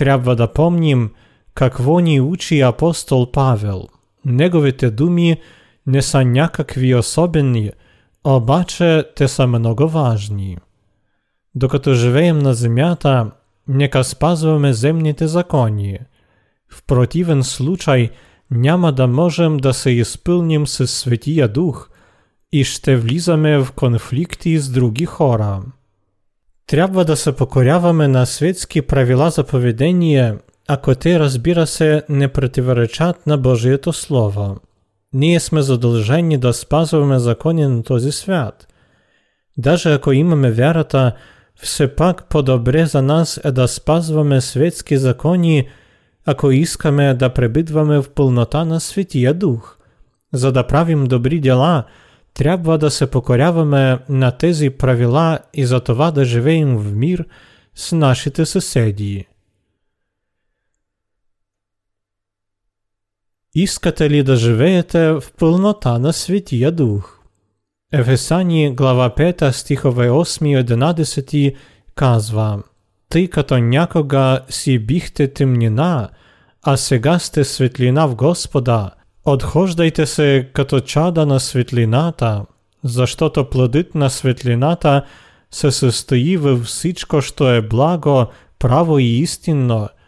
трябва 0.00 0.36
да 0.36 0.52
помним 0.52 1.10
какво 1.54 1.98
ни 1.98 2.20
учи 2.20 2.60
апостол 2.60 3.30
Павел. 3.30 3.84
Неговите 4.24 4.90
думи– 4.90 5.36
не 5.86 6.02
са 6.02 6.24
някакви 6.24 6.94
особени, 6.94 7.70
обаче 8.24 9.04
те 9.16 9.28
са 9.28 9.46
много 9.46 9.88
важни. 9.88 10.56
Докато 11.54 11.94
живеем 11.94 12.38
на 12.38 12.54
земята, 12.54 13.30
нека 13.68 14.04
спазваме 14.04 14.72
земните 14.72 15.26
закони. 15.26 15.98
В 16.68 16.84
противен 16.86 17.44
случай 17.44 18.10
няма 18.50 18.92
да 18.92 19.06
можем 19.06 19.56
да 19.56 19.74
се 19.74 19.90
изпълним 19.90 20.66
със 20.66 20.90
Светия 20.90 21.48
Дух 21.48 21.90
и 22.52 22.64
ще 22.64 22.96
влизаме 22.96 23.58
в 23.58 23.72
конфликти 23.72 24.58
с 24.58 24.70
други 24.70 25.04
хора. 25.04 25.62
Трябва 26.70 27.04
да 27.04 27.16
се 27.16 27.32
покоряваме 27.32 28.08
на 28.08 28.26
светски 28.26 28.82
правила 28.82 29.30
за 29.30 29.44
поведение, 29.44 30.34
ако 30.68 30.94
те, 30.94 31.20
разбира 31.20 31.66
се, 31.66 32.02
не 32.08 32.28
противоречат 32.28 33.26
на 33.26 33.38
Божието 33.38 33.92
Слово. 33.92 34.56
Ние 35.12 35.40
сме 35.40 35.62
задължени 35.62 36.38
да 36.38 36.52
спазваме 36.52 37.18
закони 37.18 37.66
на 37.66 37.82
този 37.82 38.12
свят. 38.12 38.68
Даже 39.58 39.92
ако 39.92 40.12
имаме 40.12 40.50
вярата, 40.50 41.12
все 41.54 41.96
пак 41.96 42.28
по-добре 42.28 42.86
за 42.86 43.02
нас 43.02 43.40
е 43.44 43.52
да 43.52 43.68
спазваме 43.68 44.40
светски 44.40 44.96
закони, 44.96 45.68
ако 46.26 46.50
искаме 46.50 47.14
да 47.14 47.30
пребидваме 47.30 47.98
в 48.02 48.10
пълнота 48.14 48.64
на 48.64 48.80
Светия 48.80 49.34
Дух. 49.34 49.76
За 50.32 50.52
да 50.52 50.66
правим 50.66 51.04
добри 51.04 51.40
дела, 51.40 51.84
трябва 52.39 52.77
да 52.77 52.91
се 52.91 53.11
покоряваме 53.11 53.99
на 54.09 54.31
тези 54.31 54.69
правила 54.69 55.39
и 55.53 55.65
за 55.65 55.79
това 55.79 56.11
да 56.11 56.25
живеем 56.25 56.77
в 56.77 56.95
мир 56.95 57.25
с 57.75 57.95
нашите 57.95 58.45
съседи. 58.45 59.27
Искате 63.55 64.09
ли 64.09 64.23
да 64.23 64.35
живеете 64.35 65.11
в 65.11 65.23
пълнота 65.37 65.99
на 65.99 66.13
Светия 66.13 66.71
Дух? 66.71 67.19
Ефесани 67.91 68.75
глава 68.75 69.09
5 69.09 69.51
стихове 69.51 70.09
8 70.09 70.47
и 70.47 70.63
11 70.63 71.55
казва 71.95 72.63
Тъй 73.09 73.29
като 73.29 73.57
някога 73.57 74.41
си 74.49 74.79
бихте 74.79 75.33
темнина, 75.33 76.09
а 76.63 76.77
сега 76.77 77.19
сте 77.19 77.43
светлина 77.43 78.05
в 78.05 78.15
Господа, 78.15 78.91
отхождайте 79.25 80.05
се 80.05 80.49
като 80.53 80.79
чада 80.79 81.25
на 81.25 81.39
светлината, 81.39 82.45
защото 82.83 83.49
плодът 83.49 83.95
на 83.95 84.09
светлината 84.09 85.05
се 85.51 85.71
състои 85.71 86.37
във 86.37 86.63
всичко, 86.63 87.21
що 87.21 87.53
е 87.53 87.61
благо, 87.61 88.25
право 88.59 88.99
и 88.99 89.05
истинно – 89.05 89.99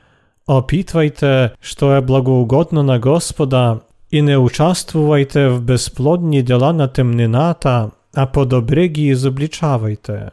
Опитвайте, 0.47 1.51
що 1.61 1.95
е 1.95 2.01
благоугодно 2.01 2.83
на 2.83 2.99
Господа, 2.99 3.77
і 4.11 4.21
не 4.21 4.37
участвувайте 4.37 5.49
в 5.49 5.61
безплодні 5.61 6.43
дела 6.43 6.73
на 6.73 6.87
темнината, 6.87 7.89
а 8.15 8.25
по-добре 8.25 8.87
ги 8.87 9.07
изобличавайте. 9.07 10.25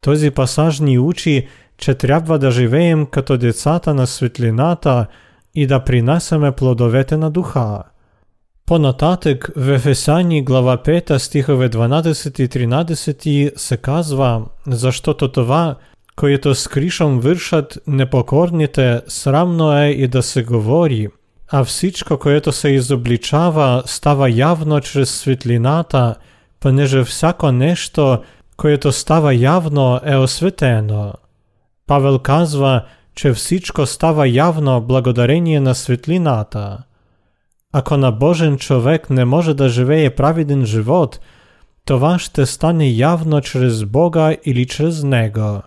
Този 0.00 0.30
пасаж 0.30 0.80
ни 0.80 0.98
учи, 0.98 1.48
че 1.76 1.94
трябва 1.94 2.38
да 2.38 2.50
живеем 2.50 3.06
като 3.06 3.36
децата 3.36 3.94
на 3.94 4.06
светлината 4.06 5.06
і 5.54 5.66
да 5.66 5.84
принасяме 5.84 6.52
плодовете 6.52 7.16
на 7.16 7.30
духа. 7.30 7.82
Понататък 8.67 9.51
в 9.55 9.75
Ефесані 9.75 10.41
глава 10.41 10.77
5 10.77 11.17
стихове 11.17 11.69
12 11.69 12.39
і 12.39 12.67
13 12.67 13.57
се 13.57 13.77
казва, 13.77 14.45
защото 14.67 15.31
това 15.31 15.75
което 16.15 16.55
с 16.55 16.67
кришом 16.67 17.19
вършат 17.19 17.79
непокорните, 17.87 19.01
срамно 19.07 19.77
е 19.77 19.87
и 19.89 20.07
да 20.07 20.23
се 20.23 20.43
говори. 20.43 21.07
а 21.51 21.63
всичко, 21.63 22.17
което 22.17 22.51
се 22.51 22.69
изобличава, 22.69 23.83
става 23.85 24.29
явно 24.29 24.81
через 24.81 25.09
світліната, 25.09 26.15
понеже 26.59 27.03
всяко 27.03 27.51
нешто, 27.51 28.23
което 28.57 28.91
става 28.91 29.33
явно, 29.33 29.99
е 30.05 30.15
осветено. 30.15 31.13
Павел 31.85 32.19
казва, 32.19 32.85
че 33.15 33.31
всичко 33.31 33.85
става 33.85 34.27
явно 34.27 34.81
благодарение 34.81 35.59
на 35.59 35.75
світліната. 35.75 36.83
Ако 37.72 37.96
набожен 37.96 38.58
човек 38.58 39.10
не 39.10 39.24
може 39.24 39.54
да 39.54 39.68
живее 39.68 40.10
праведен 40.10 40.66
живот, 40.66 41.20
това 41.84 42.18
ще 42.18 42.46
стане 42.46 42.88
явно 42.88 43.40
через 43.40 43.84
Бога 43.84 44.36
или 44.44 44.66
через 44.66 45.02
Него. 45.02 45.62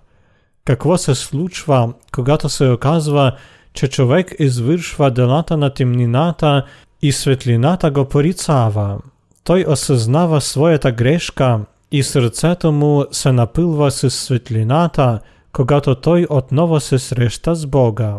Какво 0.65 0.98
се 0.98 1.15
случва, 1.15 1.94
когато 2.12 2.50
се 2.50 2.70
оказва, 2.70 3.32
че 3.74 3.88
човек 3.88 4.36
извършва 4.39 5.12
делата 5.12 5.58
на 5.58 5.74
темнината 5.74 6.65
и 7.01 7.12
светлината 7.12 7.92
го 7.92 8.06
порицава? 8.06 8.98
Той 9.44 9.65
осъзнава 9.68 10.42
своята 10.42 10.92
грешка 10.92 11.60
и 11.92 12.04
сърцето 12.04 12.72
му 12.72 13.06
се 13.12 13.32
напилва 13.32 13.92
с 13.92 14.10
светлината, 14.10 15.20
когато 15.51 15.96
той 15.96 16.27
отново 16.30 16.80
се 16.80 17.00
среща 17.00 17.56
с 17.56 17.65
Бога. 17.65 18.15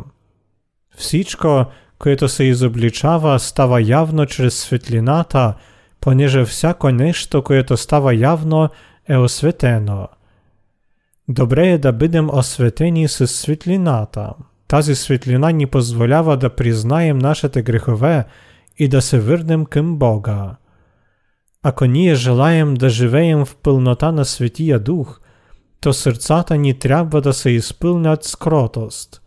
Всичко, 0.97 1.65
което 2.01 2.29
се 2.29 2.45
изобличава, 2.45 3.39
става 3.39 3.83
явно 3.83 4.27
через 4.27 4.55
светлината, 4.55 5.55
понеже 6.01 6.45
всяко 6.45 6.91
нещо, 6.91 7.43
което 7.43 7.77
става 7.77 8.15
явно, 8.15 8.69
е 9.09 9.17
осветено. 9.17 10.09
Добре 11.29 11.69
е 11.69 11.79
да 11.79 11.93
бъдем 11.93 12.31
осветени 12.33 13.09
с 13.09 13.27
светлината. 13.27 14.33
Тази 14.69 14.95
светлина 14.95 15.51
ни 15.51 15.67
позволява 15.67 16.37
да 16.37 16.51
признаем 16.51 17.19
нашите 17.19 17.63
грехове 17.63 18.25
и 18.79 18.89
да 18.89 19.03
се 19.03 19.21
върнем 19.21 19.65
към 19.65 19.97
Бога. 19.97 20.57
Ако 21.63 21.85
ние 21.85 22.15
желаем 22.15 22.75
да 22.75 22.89
живеем 22.89 23.45
в 23.45 23.57
пълнота 23.57 24.13
на 24.13 24.25
Светия 24.25 24.79
Дух, 24.79 25.21
то 25.81 25.93
сърцата 25.93 26.57
ни 26.57 26.79
трябва 26.79 27.21
да 27.21 27.33
се 27.33 27.51
изпълнят 27.51 28.25
с 28.25 28.37
кротост. 28.37 29.20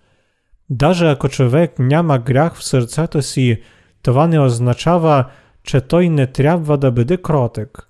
Даже 0.69 1.09
ако 1.09 1.29
човек 1.29 1.79
няма 1.79 2.19
грях 2.19 2.55
в 2.55 2.63
сърцето 2.63 3.21
си, 3.21 3.61
това 4.03 4.27
не 4.27 4.39
означава, 4.39 5.25
че 5.63 5.81
той 5.81 6.09
не 6.09 6.27
трябва 6.27 6.77
да 6.77 6.91
бъде 6.91 7.17
кротък. 7.17 7.89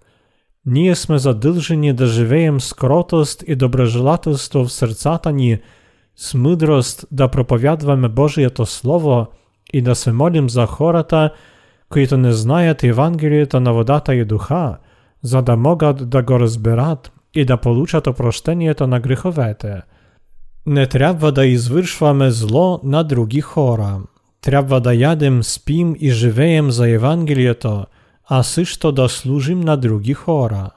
Ние 0.65 0.95
сме 0.95 1.17
задължени 1.17 1.93
да 1.93 2.05
живеем 2.07 2.61
с 2.61 2.73
кротост 2.73 3.43
и 3.47 3.55
доброжелателство 3.55 4.65
в 4.65 4.71
сърцата 4.71 5.31
ни, 5.31 5.59
с 6.15 6.33
мъдрост 6.33 7.05
да 7.11 7.27
проповядваме 7.27 8.09
Божието 8.09 8.65
Слово 8.65 9.27
и 9.73 9.81
да 9.81 9.95
се 9.95 10.11
молим 10.11 10.49
за 10.49 10.65
хората, 10.65 11.33
които 11.89 12.17
не 12.17 12.31
знаят 12.31 12.83
Евангелието 12.83 13.59
на 13.59 13.73
водата 13.73 14.15
и 14.15 14.25
духа, 14.25 14.77
за 15.21 15.41
да 15.41 15.57
могат 15.57 16.09
да 16.09 16.23
го 16.23 16.39
разберат 16.39 17.11
и 17.33 17.45
да 17.45 17.57
получат 17.57 18.07
опрощението 18.07 18.87
на 18.87 18.99
греховете. 18.99 19.81
Не 20.65 20.87
трябва 20.87 21.31
да 21.31 21.45
извършваме 21.45 22.31
зло 22.31 22.79
на 22.83 23.03
други 23.03 23.41
хора. 23.41 23.99
Трябва 24.41 24.81
да 24.81 24.93
ядем, 24.93 25.43
спим 25.43 25.95
и 25.99 26.11
живеем 26.11 26.71
за 26.71 26.89
Евангелието, 26.89 27.85
а 28.25 28.43
също 28.43 28.91
да 28.91 29.09
служим 29.09 29.59
на 29.59 29.77
други 29.77 30.13
хора. 30.13 30.69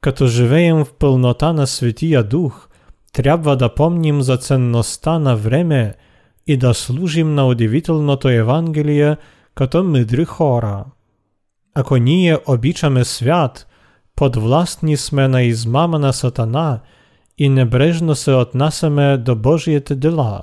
Като 0.00 0.26
живеем 0.26 0.84
в 0.84 0.92
пълнота 0.92 1.52
на 1.52 1.66
Светия 1.66 2.24
Дух, 2.24 2.68
трябва 3.12 3.56
да 3.56 3.74
помним 3.74 4.22
за 4.22 4.36
ценността 4.36 5.18
на 5.18 5.36
време 5.36 5.94
и 6.46 6.56
да 6.56 6.74
служим 6.74 7.34
на 7.34 7.46
удивителното 7.46 8.28
Евангелие 8.28 9.16
като 9.54 9.84
мъдри 9.84 10.24
хора. 10.24 10.84
Ако 11.74 11.96
ние 11.96 12.38
обичаме 12.46 13.04
свят, 13.04 13.66
подвластни 14.16 14.96
сме 14.96 15.28
на 15.28 15.42
измама 15.42 15.98
на 15.98 16.12
Сатана 16.12 16.80
и 17.38 17.48
небрежно 17.48 18.14
се 18.14 18.32
отнасяме 18.32 19.16
до 19.16 19.36
Божиите 19.36 19.94
дела. 19.94 20.42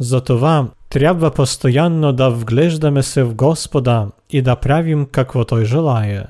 Затова 0.00 0.68
трябва 0.88 1.30
постоянно 1.30 2.12
да 2.12 2.30
вглеждаме 2.30 3.02
се 3.02 3.22
в 3.22 3.34
Господа 3.34 4.08
и 4.30 4.42
да 4.42 4.56
правим 4.56 5.06
какво 5.06 5.44
Той 5.44 5.64
желае. 5.64 6.24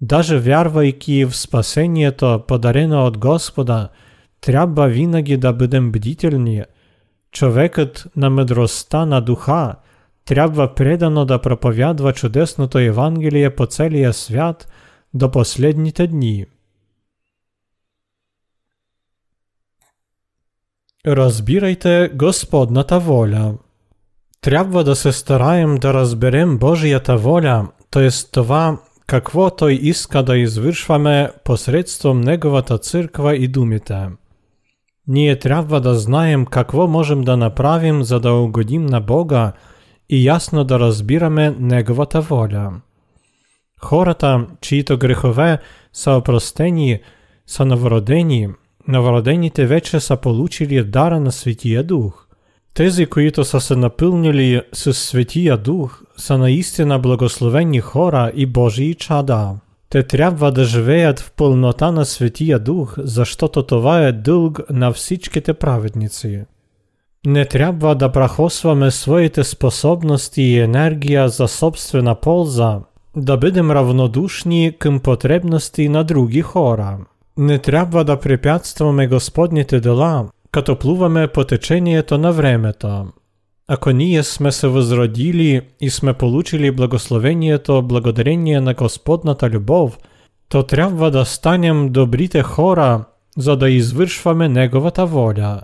Даже 0.00 0.38
вярвайки 0.38 1.24
в 1.24 1.36
спасението, 1.36 2.42
подарено 2.48 3.06
от 3.06 3.18
Господа, 3.18 3.88
трябва 4.40 4.88
винаги 4.88 5.36
да 5.36 5.52
бъдем 5.52 5.92
бдителни. 5.92 6.62
Човекът 7.32 8.06
на 8.16 8.30
мъдростта 8.30 9.06
на 9.06 9.20
духа 9.20 9.74
трябва 10.24 10.74
предано 10.74 11.24
да 11.24 11.38
проповядва 11.38 12.12
чудесното 12.12 12.78
Евангелие 12.78 13.50
по 13.50 13.66
целия 13.66 14.12
свят 14.12 14.68
до 15.14 15.30
последните 15.30 16.06
дни. 16.06 16.46
Разбирайте 21.07 22.11
Господната 22.15 22.99
воля. 22.99 23.53
Трябва 24.41 24.83
да 24.83 24.95
се 24.95 25.11
стараем 25.11 25.75
да 25.75 25.93
разберем 25.93 26.57
Божията 26.57 27.17
воля, 27.17 27.67
т.е. 27.91 28.09
това, 28.31 28.77
какво 29.07 29.49
Той 29.49 29.73
иска 29.73 30.23
да 30.23 30.37
извършваме 30.37 31.31
посредством 31.43 32.21
Неговата 32.21 32.77
църква 32.77 33.35
и 33.35 33.47
думите. 33.47 34.09
Ние 35.07 35.39
трябва 35.39 35.81
да 35.81 35.95
знаем 35.95 36.45
какво 36.45 36.87
можем 36.87 37.21
да 37.21 37.37
направим, 37.37 38.03
за 38.03 38.19
да 38.19 38.33
угодим 38.33 38.85
на 38.85 39.01
Бога 39.01 39.51
и 40.09 40.25
ясно 40.25 40.63
да 40.63 40.79
разбираме 40.79 41.55
Неговата 41.59 42.21
воля. 42.21 42.71
Хората, 43.81 44.47
чието 44.61 44.97
грехове 44.97 45.57
са 45.93 46.11
опростени, 46.11 46.99
са 47.47 47.65
новородени, 47.65 48.49
новородените 48.88 49.66
вече 49.66 50.00
са 50.00 50.16
получили 50.16 50.84
дара 50.84 51.20
на 51.20 51.32
Светия 51.32 51.82
Дух. 51.82 52.26
Тези, 52.74 53.06
които 53.06 53.44
са 53.44 53.60
се 53.60 53.76
напълнили 53.76 54.62
с 54.72 54.94
Светия 54.94 55.56
Дух, 55.56 56.02
са 56.16 56.38
наистина 56.38 56.98
благословени 56.98 57.80
хора 57.80 58.32
и 58.34 58.46
Божии 58.46 58.94
чада. 58.94 59.50
Те 59.90 60.02
трябва 60.02 60.52
да 60.52 60.64
живеят 60.64 61.20
в 61.20 61.32
пълнота 61.32 61.92
на 61.92 62.04
Светия 62.04 62.58
Дух, 62.58 62.94
защото 62.98 63.62
това 63.62 64.00
е 64.06 64.12
дълг 64.12 64.60
на 64.70 64.92
всичките 64.92 65.54
праведници. 65.54 66.44
Не 67.26 67.44
трябва 67.44 67.94
да 67.94 68.12
прахосваме 68.12 68.90
своите 68.90 69.44
способности 69.44 70.42
и 70.42 70.58
енергия 70.58 71.28
за 71.28 71.48
собствена 71.48 72.14
полза, 72.14 72.80
да 73.16 73.36
бъдем 73.36 73.70
равнодушни 73.70 74.72
към 74.78 75.00
потребности 75.00 75.88
на 75.88 76.04
други 76.04 76.42
хора. 76.42 76.98
Не 77.36 77.58
трябва 77.58 78.04
да 78.04 78.20
препятстваме 78.20 79.06
Господните 79.06 79.80
дела, 79.80 80.26
като 80.52 80.76
плуваме 80.76 81.28
по 81.28 81.44
течението 81.44 82.18
на 82.18 82.32
времето. 82.32 83.06
Ако 83.68 83.90
ние 83.90 84.22
сме 84.22 84.52
се 84.52 84.68
възродили 84.68 85.60
и 85.80 85.90
сме 85.90 86.12
получили 86.12 86.70
благословението 86.70 87.82
благодарение 87.82 88.60
на 88.60 88.74
Господната 88.74 89.50
любов, 89.50 89.98
то 90.48 90.62
трябва 90.62 91.10
да 91.10 91.24
станем 91.24 91.88
добрите 91.88 92.42
хора, 92.42 93.04
за 93.38 93.56
да 93.56 93.70
извършваме 93.70 94.48
Неговата 94.48 95.06
воля. 95.06 95.60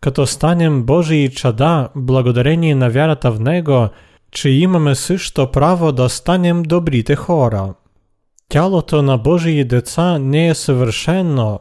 Като 0.00 0.26
станем 0.26 0.82
Божии 0.82 1.30
чада 1.30 1.88
благодарение 1.96 2.74
на 2.74 2.90
вярата 2.90 3.30
в 3.32 3.40
Него, 3.40 3.88
че 4.30 4.50
имаме 4.50 4.94
също 4.94 5.50
право 5.50 5.92
да 5.92 6.08
станем 6.08 6.62
добрите 6.62 7.16
хора. 7.16 7.74
Тялото 8.52 9.02
на 9.02 9.18
Божии 9.18 9.64
деца 9.64 10.18
не 10.18 10.48
е 10.48 10.54
съвършено, 10.54 11.60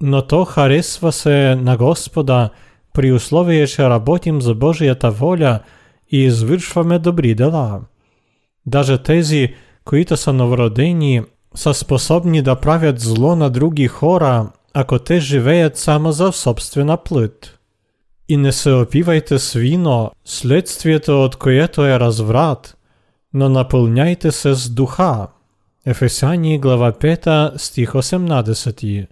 но 0.00 0.26
то 0.26 0.44
харесва 0.44 1.12
се 1.12 1.54
на 1.54 1.76
Господа 1.76 2.50
при 2.92 3.12
условие, 3.12 3.66
че 3.66 3.88
работим 3.88 4.42
за 4.42 4.54
Божията 4.54 5.10
воля 5.10 5.60
и 6.10 6.24
извършваме 6.24 6.98
добри 6.98 7.34
дела. 7.34 7.80
Даже 8.66 8.98
тези, 8.98 9.54
които 9.84 10.16
са 10.16 10.32
новородени, 10.32 11.22
са 11.54 11.74
способни 11.74 12.42
да 12.42 12.56
правят 12.56 13.00
зло 13.00 13.36
на 13.36 13.50
други 13.50 13.86
хора, 13.86 14.50
ако 14.74 14.98
те 14.98 15.20
живеят 15.20 15.76
само 15.76 16.12
за 16.12 16.32
собствена 16.32 16.96
плът. 16.96 17.58
И 18.28 18.36
не 18.36 18.52
се 18.52 18.72
опивайте 18.72 19.38
с 19.38 19.52
вино, 19.52 20.10
следствието 20.24 21.24
от 21.24 21.36
което 21.36 21.86
е 21.86 22.00
разврат, 22.00 22.76
но 23.34 23.48
напълняйте 23.48 24.32
се 24.32 24.54
с 24.54 24.70
духа. 24.70 25.26
Ефесяни 25.89 26.59
глава 26.59 26.91
5 26.91 27.57
стих 27.57 27.91
18. 27.91 29.07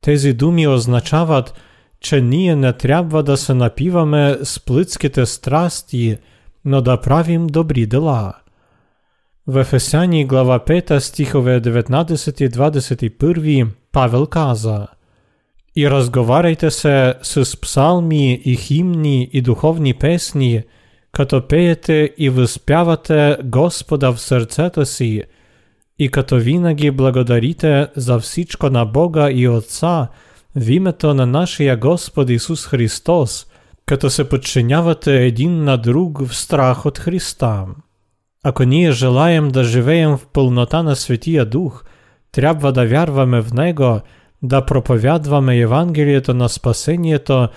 Тези 0.00 0.32
думи 0.32 0.68
означават, 0.68 1.54
че 2.00 2.20
ние 2.20 2.56
не 2.56 2.72
трябва 2.72 3.22
да 3.22 3.36
се 3.36 3.54
напиваме 3.54 4.38
с 4.42 4.64
плътските 4.64 5.26
страсти, 5.26 6.16
но 6.64 6.80
да 6.80 7.00
правим 7.00 7.46
добри 7.46 7.86
дела. 7.86 8.34
В 9.46 9.60
Ефесяни 9.60 10.24
глава 10.24 10.58
5 10.58 10.98
стихове 10.98 11.60
19-21 11.60 13.68
Павел 13.92 14.26
каза 14.26 14.86
И 15.76 15.90
разговаряйте 15.90 16.70
се 16.70 17.14
с 17.22 17.60
псалми 17.60 18.42
и 18.44 18.56
химни 18.56 19.30
и 19.32 19.42
духовни 19.42 19.94
песни, 19.94 20.62
като 21.12 21.48
пеєте 21.48 22.10
і 22.18 22.30
виспявате 22.30 23.38
Господа 23.44 24.12
в 24.12 24.20
сърцето 24.20 24.86
си, 24.86 25.22
като 26.10 26.36
винаги 26.36 26.90
благодарите 26.90 27.88
за 27.96 28.18
всичко 28.18 28.70
на 28.70 28.84
Бога 28.84 29.30
і 29.30 29.48
Отца 29.48 30.08
в 30.56 30.70
імето 30.70 31.14
на 31.14 31.26
нашия 31.26 31.76
Господ 31.76 32.30
Ісус 32.30 32.66
Христос, 32.66 33.46
като 33.86 34.10
се 34.10 34.28
подчинявате 34.28 35.26
един 35.26 35.64
на 35.64 35.76
друг 35.76 36.26
в 36.26 36.34
страх 36.34 36.86
от 36.86 36.98
Христа. 36.98 37.64
Ако 38.44 38.64
ние 38.64 38.92
желаем 38.92 39.48
да 39.48 39.64
живеем 39.64 40.16
в 40.16 40.26
пълнота 40.26 40.82
на 40.82 40.96
Святия 40.96 41.46
Дух, 41.46 41.84
трябва 42.32 42.72
да 42.72 42.86
вярваме 42.86 43.40
в 43.40 43.52
Него, 43.52 44.00
да 44.42 44.66
проповядваме 44.66 45.56
Євангелієто 45.56 46.34
на 46.34 46.48
спасението 46.48 47.48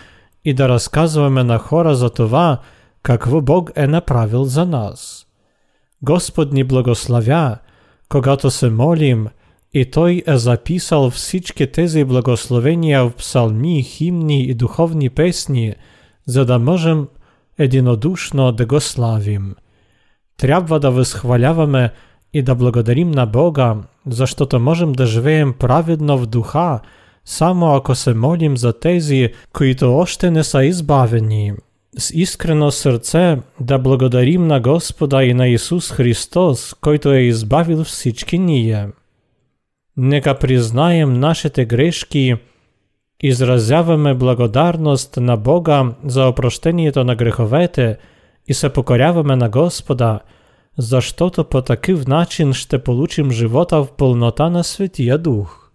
і 0.43 0.53
да 0.53 0.69
розказуємо 0.69 1.43
на 1.43 1.57
хора 1.57 1.95
за 1.95 2.09
това, 2.09 2.57
какво 3.01 3.41
Бог 3.41 3.71
е 3.75 3.87
направил 3.87 4.43
за 4.43 4.65
нас. 4.65 5.27
Господь 6.01 6.53
ни 6.53 6.63
благословя, 6.63 7.57
когато 8.09 8.51
се 8.51 8.69
молим, 8.69 9.27
и 9.73 9.85
Той 9.85 10.23
е 10.27 10.37
записал 10.37 11.09
всички 11.09 11.71
тези 11.71 12.03
благословения 12.03 13.03
в 13.03 13.13
псалми, 13.15 13.83
химни 13.83 14.43
и 14.43 14.53
духовни 14.53 15.09
песни, 15.09 15.75
за 16.25 16.45
да 16.45 16.59
можем 16.59 17.07
единодушно 17.57 18.51
да 18.51 18.65
го 18.65 18.79
славим. 18.79 19.55
Трябва 20.37 20.79
да 20.79 20.91
възхваляваме 20.91 21.91
і 22.33 22.41
да 22.41 22.55
благодарим 22.55 23.11
на 23.11 23.25
Бога, 23.25 23.75
за 24.07 24.27
що 24.27 24.45
то 24.45 24.59
можем 24.59 24.93
да 24.93 25.05
живеем 25.05 25.53
праведно 25.53 26.17
в 26.17 26.25
духа, 26.25 26.79
само 27.25 27.75
ако 27.75 27.95
се 27.95 28.13
молим 28.13 28.57
за 28.57 28.79
тези, 28.79 29.33
които 29.53 29.97
още 29.97 30.31
не 30.31 30.43
са 30.43 30.63
избавени. 30.65 31.53
С 31.97 32.11
искрено 32.13 32.71
сърце 32.71 33.37
да 33.59 33.79
благодарим 33.79 34.47
на 34.47 34.59
Господа 34.59 35.23
и 35.23 35.33
на 35.33 35.47
Исус 35.47 35.91
Христос, 35.91 36.73
който 36.73 37.11
е 37.11 37.19
избавил 37.19 37.83
всички 37.83 38.39
ние. 38.39 38.87
Нека 39.97 40.39
признаем 40.39 41.13
нашите 41.13 41.65
грешки, 41.65 42.35
изразяваме 43.23 44.13
благодарност 44.13 45.17
на 45.17 45.37
Бога 45.37 45.93
за 46.05 46.25
опрощението 46.27 47.03
на 47.03 47.15
греховете 47.15 47.97
и 48.47 48.53
се 48.53 48.73
покоряваме 48.73 49.35
на 49.35 49.49
Господа– 49.49 50.19
за 50.77 51.01
що-то 51.01 51.43
по 51.43 51.61
такив 51.61 52.07
начин 52.07 52.53
ще 52.53 52.83
получим 52.83 53.31
живота 53.31 53.83
в 53.83 53.91
полнота 53.91 54.49
на 54.49 54.63
Святия 54.63 55.17
Дух. 55.17 55.66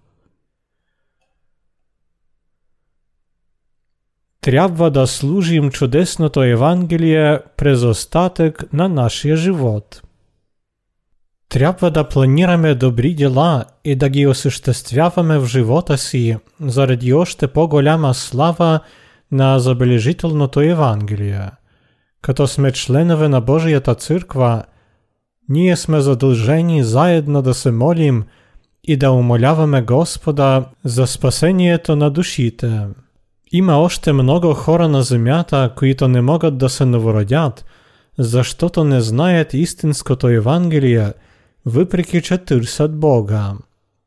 Трябва 4.41 4.89
да 4.91 5.07
служим 5.07 5.71
чудесното 5.71 6.43
Євангеліє 6.43 7.39
през 7.57 7.83
остаток 7.83 8.73
на 8.73 8.87
нашия 8.89 9.35
живот. 9.35 10.03
Трябва 11.49 11.91
да 11.91 12.03
планираме 12.03 12.75
добри 12.75 13.13
дела 13.13 13.65
і 13.83 13.95
да 13.95 14.09
ги 14.09 14.27
осъществяваме 14.27 15.39
в 15.39 15.45
живота 15.45 15.97
си 15.97 16.37
заради 16.59 17.13
още 17.13 17.47
по-голяма 17.47 18.13
слава 18.13 18.79
на 19.31 19.59
забележителното 19.59 20.61
Євангеліє. 20.61 21.51
Като 22.21 22.47
сме 22.47 22.71
членове 22.71 23.29
на 23.29 23.41
Божията 23.41 23.95
църква, 23.95 24.63
Ние 25.49 25.75
сме 25.75 26.01
задължени 26.01 26.83
заедно 26.83 27.41
да 27.41 27.53
се 27.53 27.71
молим 27.71 28.23
и 28.83 28.97
да 28.97 29.11
умоляваме 29.11 29.81
Господа 29.81 30.65
за 30.83 31.07
спасението 31.07 31.95
на 31.95 32.09
душите. 32.09 32.87
Има 33.51 33.77
още 33.77 34.13
много 34.13 34.53
хора 34.53 34.87
на 34.87 35.03
земята, 35.03 35.73
които 35.75 36.07
не 36.07 36.21
могат 36.21 36.57
да 36.57 36.69
се 36.69 36.85
новородят, 36.85 37.65
защото 38.17 38.83
не 38.83 39.01
знаят 39.01 39.53
истинското 39.53 40.27
Евангелие, 40.27 41.13
въпреки 41.65 42.21
че 42.21 42.37
търсят 42.37 42.99
Бога. 42.99 43.53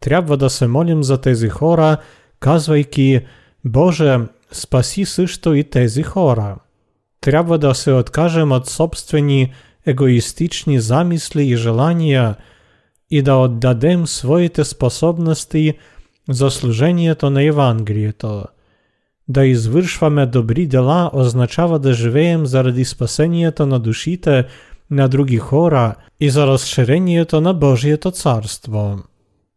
Трябва 0.00 0.36
да 0.36 0.50
се 0.50 0.66
молим 0.66 1.02
за 1.02 1.20
тези 1.20 1.48
хора, 1.48 1.96
казвайки 2.40 3.20
Боже, 3.64 4.18
спаси 4.52 5.04
също 5.04 5.54
и 5.54 5.64
тези 5.64 6.02
хора. 6.02 6.56
Трябва 7.20 7.58
да 7.58 7.74
се 7.74 7.92
откажем 7.92 8.52
от 8.52 8.68
собствени 8.68 9.52
егоїстичні 9.86 10.80
замисли 10.80 11.46
і 11.46 11.56
желання, 11.56 12.34
і 13.10 13.22
да 13.22 13.34
отдадем 13.34 14.06
своите 14.06 14.64
способности 14.64 15.78
за 16.28 16.50
служението 16.50 17.30
на 17.30 17.42
Євангелієто. 17.42 18.48
Да 19.28 19.46
извършваме 19.46 20.26
добри 20.26 20.66
дела 20.66 21.10
означава 21.14 21.78
да 21.78 21.92
живеем 21.92 22.46
заради 22.46 22.84
спасението 22.84 23.66
на 23.66 23.78
душите 23.78 24.44
на 24.90 25.08
други 25.08 25.36
хора 25.36 25.94
и 26.20 26.30
за 26.30 26.46
разширението 26.46 27.40
на 27.40 27.54
Божието 27.54 28.10
царство. 28.10 28.98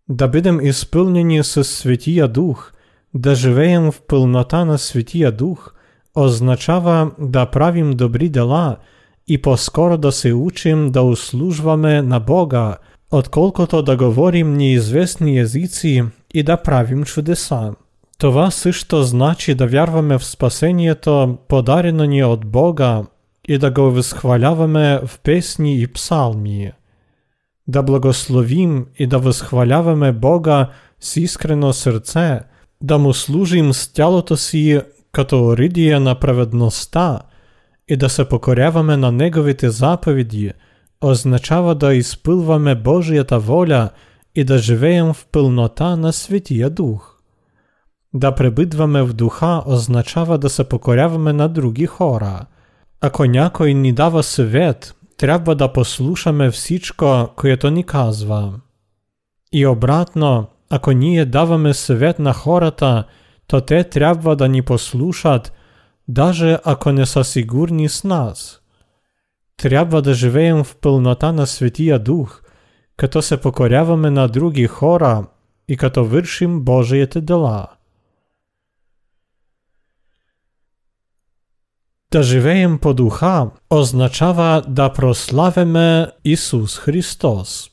Да 0.10 0.27
бидем 0.27 0.62
изпълнени 0.62 1.43
с 1.43 1.63
Святия 1.63 2.27
Дух, 2.27 2.71
да 3.13 3.36
живеем 3.36 3.91
в 3.91 4.01
пълнота 4.08 4.65
на 4.65 4.77
Святия 4.77 5.32
Дух, 5.32 5.73
означава 6.15 7.12
да 7.19 7.45
правим 7.45 7.91
добри 7.91 8.29
дела – 8.29 8.88
i 9.27 9.41
poskoro 9.41 9.97
da 9.97 10.12
se 10.12 10.34
učim 10.34 10.91
da 10.91 11.01
uslužvame 11.01 12.01
na 12.01 12.19
Boga, 12.19 12.75
отколкото 13.12 13.82
да 13.82 13.97
говорим 13.97 14.53
неизвестни 14.53 15.39
езици 15.39 16.03
и 16.34 16.43
да 16.43 16.58
правим 16.58 17.03
чудеса. 17.03 17.73
Това 18.17 18.51
също 18.51 19.03
значи 19.03 19.56
да 19.56 19.67
вярваме 19.67 20.17
в 20.17 20.25
спасението, 20.25 21.38
подарено 21.47 22.03
ни 22.03 22.23
от 22.23 22.45
Бога, 22.45 23.03
и 23.47 23.58
да 23.58 23.71
го 23.71 23.82
възхваляваме 23.82 24.99
в 25.06 25.19
песни 25.19 25.82
и 25.82 25.88
псалми. 25.88 26.71
Да 27.67 27.84
благословим 27.84 28.86
и 28.99 29.08
да 29.08 29.19
възхваляваме 29.19 30.12
Бога 30.12 30.69
с 30.99 31.15
искрено 31.15 31.73
сърце, 31.73 32.39
да 32.82 32.97
му 32.97 33.13
служим 33.13 33.73
с 33.73 33.93
тялото 33.93 34.38
си 34.38 34.82
като 35.12 35.45
оридие 35.45 35.99
на 35.99 36.19
праведността – 36.19 37.29
і 37.88 37.95
да 37.95 38.10
се 38.10 38.25
покоряваме 38.25 38.97
на 38.97 39.12
Неговите 39.12 39.69
заповіді, 39.69 40.53
означава 41.01 41.75
да 41.75 41.93
іспилваме 41.93 42.75
Божія 42.75 43.23
та 43.23 43.38
воля 43.38 43.89
і 44.36 44.43
да 44.43 44.58
живеєм 44.58 45.12
в 45.12 45.23
пилнота 45.23 45.95
на 45.95 46.12
Святія 46.12 46.69
Дух. 46.69 47.16
Да 48.13 48.36
прибидваме 48.36 49.03
в 49.03 49.13
духа 49.13 49.63
означава 49.65 50.38
да 50.38 50.49
се 50.49 50.63
покоряваме 50.63 51.34
на 51.34 51.49
другі 51.49 51.86
хора. 51.86 52.45
Ако 53.01 53.25
някой 53.25 53.73
ни 53.73 53.93
дава 53.93 54.23
съвет, 54.23 54.95
трябва 55.17 55.56
да 55.56 55.73
послушаме 55.73 56.51
всичко, 56.51 57.29
което 57.36 57.69
ни 57.69 57.84
казва. 57.84 58.53
І 59.51 59.65
обратно, 59.65 60.47
ако 60.69 60.91
ние 60.91 61.25
даваме 61.25 61.73
съвет 61.73 62.19
на 62.19 62.34
хората, 62.34 63.03
то 63.47 63.62
те 63.62 63.84
трябва 63.84 64.36
да 64.36 64.47
ни 64.49 64.62
послушат 64.62 65.53
даже 66.08 66.60
ако 66.63 66.91
не 66.91 67.06
са 67.06 67.23
сигурни 67.23 67.89
с 67.89 68.03
нас. 68.03 68.62
Трябва 69.58 70.01
да 70.01 70.13
живеем 70.13 70.63
в 70.63 70.75
пълнота 70.75 71.32
на 71.32 71.47
Светия 71.47 71.99
Дух, 71.99 72.41
като 72.97 73.21
се 73.21 73.41
покоряваме 73.41 74.10
на 74.10 74.27
други 74.27 74.67
хора 74.67 75.27
и 75.67 75.77
като 75.77 76.06
вършим 76.06 76.62
Божиите 76.62 77.21
дела. 77.21 77.67
Да 82.12 82.23
живеем 82.23 82.79
по 82.79 82.94
духа 82.94 83.51
означава 83.71 84.62
да 84.68 84.92
прославяме 84.92 86.07
Исус 86.25 86.79
Христос. 86.79 87.71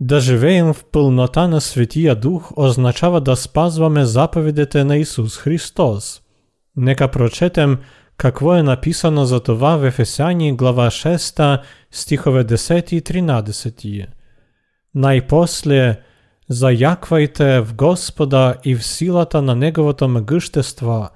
Да 0.00 0.20
живеем 0.20 0.74
в 0.74 0.84
пълнота 0.92 1.48
на 1.48 1.60
Светия 1.60 2.16
Дух 2.16 2.52
означава 2.56 3.20
да 3.20 3.36
спазваме 3.36 4.04
заповедите 4.04 4.84
на 4.84 4.96
Исус 4.96 5.36
Христос– 5.36 6.20
Нека 6.76 7.08
прочетем, 7.08 7.78
какво 8.16 8.54
е 8.54 8.62
написано 8.62 9.24
за 9.24 9.40
това 9.40 9.76
в 9.76 9.86
Ефесяни 9.86 10.56
глава 10.56 10.86
6, 10.86 11.60
стихове 11.90 12.44
10 12.44 12.92
и 12.92 13.02
13. 13.02 14.06
Най-после 14.94 16.00
заяквайте 16.48 17.60
в 17.60 17.74
Господа 17.74 18.54
и 18.64 18.74
в 18.74 18.84
силата 18.84 19.42
на 19.42 19.56
Неговото 19.56 20.08
могъщество, 20.08 21.08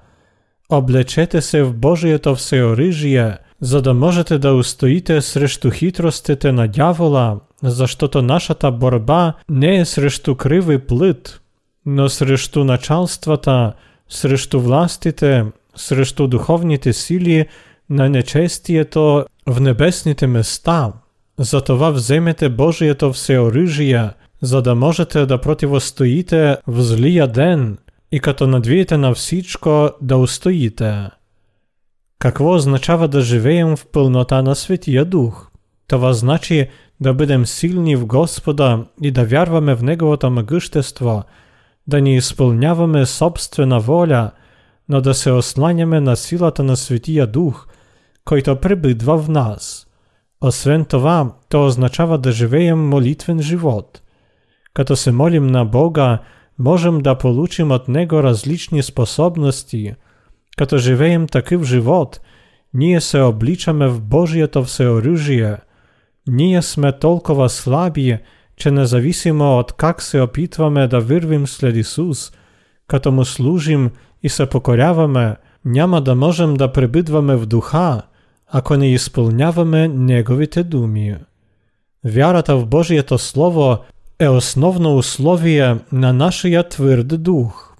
облечете 0.69 1.41
се 1.41 1.63
в 1.63 1.73
Божието 1.73 2.35
всеоръжие, 2.35 3.37
за 3.61 3.81
да 3.81 3.93
можете 3.93 4.37
да 4.37 4.53
устоите 4.53 5.21
срещу 5.21 5.71
хитростите 5.71 6.51
на 6.51 6.67
дявола, 6.67 7.39
защото 7.63 8.21
нашата 8.21 8.71
борба 8.71 9.33
не 9.49 9.77
е 9.77 9.85
срещу 9.85 10.35
кривий 10.35 10.79
плит, 10.79 11.39
но 11.85 12.09
срещу 12.09 12.63
началствата, 12.63 13.73
срещу 14.09 14.59
властите, 14.59 15.45
срещу 15.75 16.27
духовните 16.27 16.93
сили 16.93 17.45
на 17.89 18.09
нечестието 18.09 19.25
в 19.47 19.61
небесните 19.61 20.27
места. 20.27 20.93
Затова 21.39 21.89
вземете 21.89 22.49
Божието 22.49 23.13
всеоръжие, 23.13 24.09
за 24.41 24.61
да 24.61 24.75
можете 24.75 25.25
да 25.25 25.41
противостоите 25.41 26.57
в 26.67 26.81
злия 26.81 27.27
ден 27.27 27.77
и 28.15 28.19
като 28.19 28.47
надвиете 28.47 28.97
на 28.97 29.13
всичко 29.13 29.89
да 30.01 30.17
устоите. 30.17 31.09
Какво 32.19 32.55
означава 32.55 33.07
да 33.07 33.21
живеем 33.21 33.75
в 33.75 33.85
пълнота 33.87 34.41
на 34.41 34.55
Светия 34.55 35.05
Дух? 35.05 35.49
Това 35.87 36.13
значи 36.13 36.67
да 37.01 37.13
бъдем 37.13 37.45
силни 37.45 37.95
в 37.95 38.05
Господа 38.05 38.85
и 39.01 39.11
да 39.11 39.25
вярваме 39.25 39.75
в 39.75 39.83
Неговото 39.83 40.31
могъщество, 40.31 41.23
да 41.87 42.01
ни 42.01 42.15
изпълняваме 42.15 43.05
собствена 43.05 43.79
воля, 43.79 44.31
но 44.89 45.01
да 45.01 45.13
се 45.13 45.31
осланяме 45.31 45.99
на 45.99 46.15
силата 46.15 46.63
на 46.63 46.77
Светия 46.77 47.27
Дух, 47.27 47.67
който 48.25 48.55
пребъдва 48.55 49.17
в 49.17 49.29
нас. 49.29 49.87
Освен 50.41 50.85
това, 50.85 51.31
то 51.49 51.65
означава 51.65 52.17
да 52.17 52.31
живеем 52.31 52.87
молитвен 52.87 53.41
живот. 53.41 54.01
Като 54.73 54.95
се 54.95 55.11
молим 55.11 55.47
на 55.47 55.65
Бога, 55.65 56.19
можем 56.58 56.98
да 56.98 57.18
получим 57.18 57.70
от 57.70 57.88
Него 57.88 58.22
различни 58.22 58.82
способности. 58.82 59.94
Като 60.56 60.78
живеем 60.78 61.26
такъв 61.26 61.64
живот, 61.64 62.20
ние 62.74 63.00
се 63.00 63.20
обличаме 63.20 63.88
в 63.88 64.00
Божието 64.00 64.64
всеоръжие. 64.64 65.56
Ние 66.28 66.62
сме 66.62 66.98
толкова 66.98 67.48
слаби, 67.48 68.18
че 68.56 68.70
независимо 68.70 69.58
от 69.58 69.72
как 69.72 70.02
се 70.02 70.20
опитваме 70.20 70.88
да 70.88 71.00
вървим 71.00 71.46
след 71.46 71.76
Исус, 71.76 72.32
като 72.86 73.12
му 73.12 73.24
служим 73.24 73.90
и 74.22 74.28
се 74.28 74.46
покоряваме, 74.46 75.36
няма 75.64 76.00
да 76.00 76.14
можем 76.14 76.54
да 76.54 76.72
пребъдваме 76.72 77.36
в 77.36 77.46
духа, 77.46 78.02
ако 78.48 78.76
не 78.76 78.92
изпълняваме 78.92 79.88
Неговите 79.88 80.62
думи. 80.62 81.16
Вярата 82.04 82.56
в 82.56 82.66
Божието 82.66 83.18
Слово 83.18 83.78
е 84.18 84.28
основно 84.28 84.96
условие 84.96 85.76
на 85.92 86.12
нашия 86.12 86.68
твърд 86.68 87.22
дух. 87.22 87.74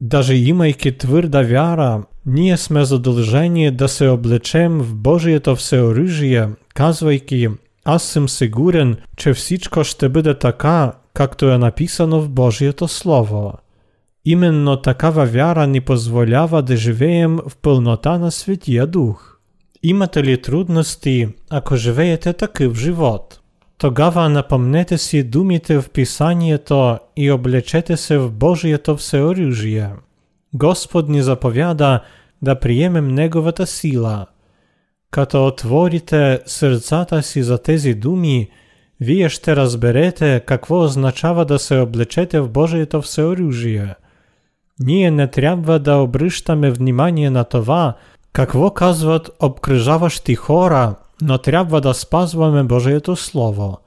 Даже 0.00 0.34
имайки 0.34 0.98
твърда 0.98 1.42
вяра, 1.42 2.02
ние 2.26 2.56
сме 2.56 2.84
задължени 2.84 3.70
да 3.70 3.88
се 3.88 4.08
облечем 4.08 4.78
в 4.78 4.94
Божието 4.94 5.56
всеоръжие, 5.56 6.48
казвайки 6.74 7.48
«Аз 7.84 8.02
съм 8.02 8.28
сигурен, 8.28 8.96
че 9.16 9.32
всичко 9.32 9.84
ще 9.84 10.08
бъде 10.08 10.38
така, 10.38 10.92
както 11.14 11.50
е 11.50 11.58
написано 11.58 12.20
в 12.20 12.28
Божието 12.28 12.88
Слово». 12.88 13.52
Именно 14.24 14.76
такава 14.76 15.26
вяра 15.26 15.66
ни 15.66 15.80
позволява 15.80 16.62
да 16.62 16.76
живеем 16.76 17.38
в 17.48 17.56
пълнота 17.56 18.18
на 18.18 18.30
Светия 18.30 18.86
Дух. 18.86 19.38
Имате 19.82 20.24
ли 20.24 20.42
трудности, 20.42 21.28
ако 21.50 21.76
живеете 21.76 22.32
такъв 22.32 22.78
живот? 22.78 23.40
Тогава 23.77 24.29
напомнете 24.29 24.97
си 24.97 25.23
думите 25.23 25.81
в 25.81 25.89
Писанието 25.89 26.97
и 27.15 27.31
облечете 27.31 27.97
се 27.97 28.17
в 28.17 28.31
Божието 28.31 28.97
всеоръжие. 28.97 29.89
Господ 30.53 31.09
ни 31.09 31.21
заповяда 31.21 31.99
да 32.41 32.55
приемем 32.55 33.07
Неговата 33.07 33.67
сила. 33.67 34.25
Като 35.11 35.47
отворите 35.47 36.39
сърцата 36.45 37.23
си 37.23 37.43
за 37.43 37.57
тези 37.57 37.93
думи, 37.93 38.49
вие 38.99 39.29
ще 39.29 39.55
разберете 39.55 40.41
какво 40.45 40.83
означава 40.83 41.45
да 41.45 41.59
се 41.59 41.77
облечете 41.77 42.39
в 42.39 42.49
Божието 42.49 43.01
всеоръжие. 43.01 43.95
Ние 44.79 45.11
не 45.11 45.27
трябва 45.27 45.79
да 45.79 45.95
обръщаме 45.95 46.71
внимание 46.71 47.29
на 47.29 47.43
това, 47.43 47.95
какво 48.33 48.71
казват 48.71 49.29
обкръжаващи 49.39 50.35
хора, 50.35 50.95
но 51.22 51.38
трябва 51.38 51.80
да 51.80 51.94
спазваме 51.94 52.62
Божието 52.62 53.16
Слово. 53.16 53.78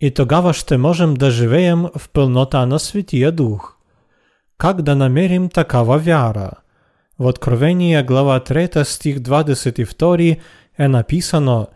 И 0.00 0.10
тогава 0.10 0.54
ще 0.54 0.76
можем 0.76 1.14
да 1.14 1.30
живеем 1.30 1.86
в 1.98 2.08
пълнота 2.08 2.66
на 2.66 2.78
Светия 2.78 3.32
Дух. 3.32 3.76
Как 4.58 4.82
да 4.82 4.96
намерим 4.96 5.48
такава 5.48 5.98
вяра? 5.98 6.50
В 7.18 7.26
Откровение 7.26 8.02
глава 8.02 8.40
3 8.40 8.82
стих 8.82 9.16
22 9.18 10.38
е 10.78 10.88
написано 10.88 11.66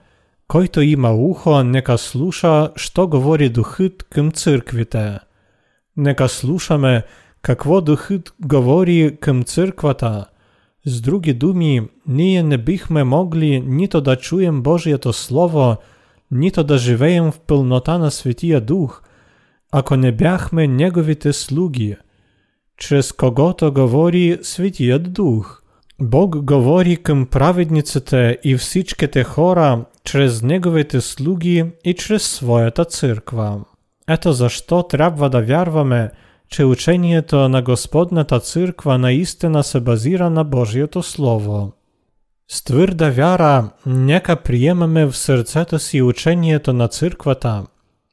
Който 0.49 0.81
има 0.81 1.13
ухо, 1.15 1.63
нека 1.63 1.99
слуша, 1.99 2.71
що 2.77 3.09
говори 3.09 3.49
Духът 3.49 4.03
към 4.03 4.33
църквите. 4.33 5.19
Нека 5.97 6.29
слушаме 6.29 7.03
какво 7.43 7.81
Духът 7.81 8.35
говори 8.41 9.17
към 9.21 9.43
църквата – 9.43 10.28
Z 10.86 11.02
drugiej 11.02 11.36
dumi, 11.36 11.82
nie 12.06 12.58
bychmy 12.58 13.06
mogli 13.06 13.62
ni 13.62 13.88
to 13.88 14.02
da 14.02 14.16
czujem 14.16 14.62
Bożje 14.62 15.00
to 15.00 15.14
Słowo, 15.14 15.78
ni 16.32 16.52
to 16.52 16.64
da 16.64 16.78
żywejem 16.78 17.32
w 17.32 17.40
pełnota 17.40 17.98
na 17.98 18.12
Świętija 18.12 18.62
Duch, 18.62 19.04
ako 19.72 19.96
nie 19.96 20.12
bjachmy 20.12 20.68
Niegowi 20.68 21.16
te 21.16 21.34
sługi. 21.34 21.96
Przez 22.76 23.14
kogo 23.14 23.54
to 23.54 23.72
govori 23.72 24.38
Świętijat 24.44 25.08
Duch? 25.08 25.64
Бог 26.00 26.46
говори 26.46 26.98
към 26.98 27.26
праведниците 27.26 28.38
и 28.44 28.56
всичките 28.56 29.24
хора 29.24 29.86
чрез 30.04 30.42
Неговите 30.42 31.02
слуги 31.02 31.66
и 31.84 31.94
чрез 31.94 32.24
Своята 32.24 32.86
църква. 32.86 33.62
Ето 34.08 34.34
защо 34.34 34.84
трябва 34.84 35.30
да 35.30 35.42
вярваме– 35.42 36.12
че 36.49 36.65
учението 36.65 37.49
на 37.49 37.63
Господната 37.63 38.41
църква 38.41 38.99
наистина 38.99 39.65
се 39.65 39.81
базира 39.81 40.31
на 40.31 40.45
Божието 40.45 41.03
Слово. 41.03 41.73
С 42.49 42.65
твърда 42.65 43.11
вяра, 43.11 43.71
нека 43.87 44.37
приемаме 44.37 45.07
в 45.07 45.17
сърцето 45.17 45.79
си 45.79 46.03
учението 46.03 46.73
на 46.73 46.89
църквата. 46.89 47.67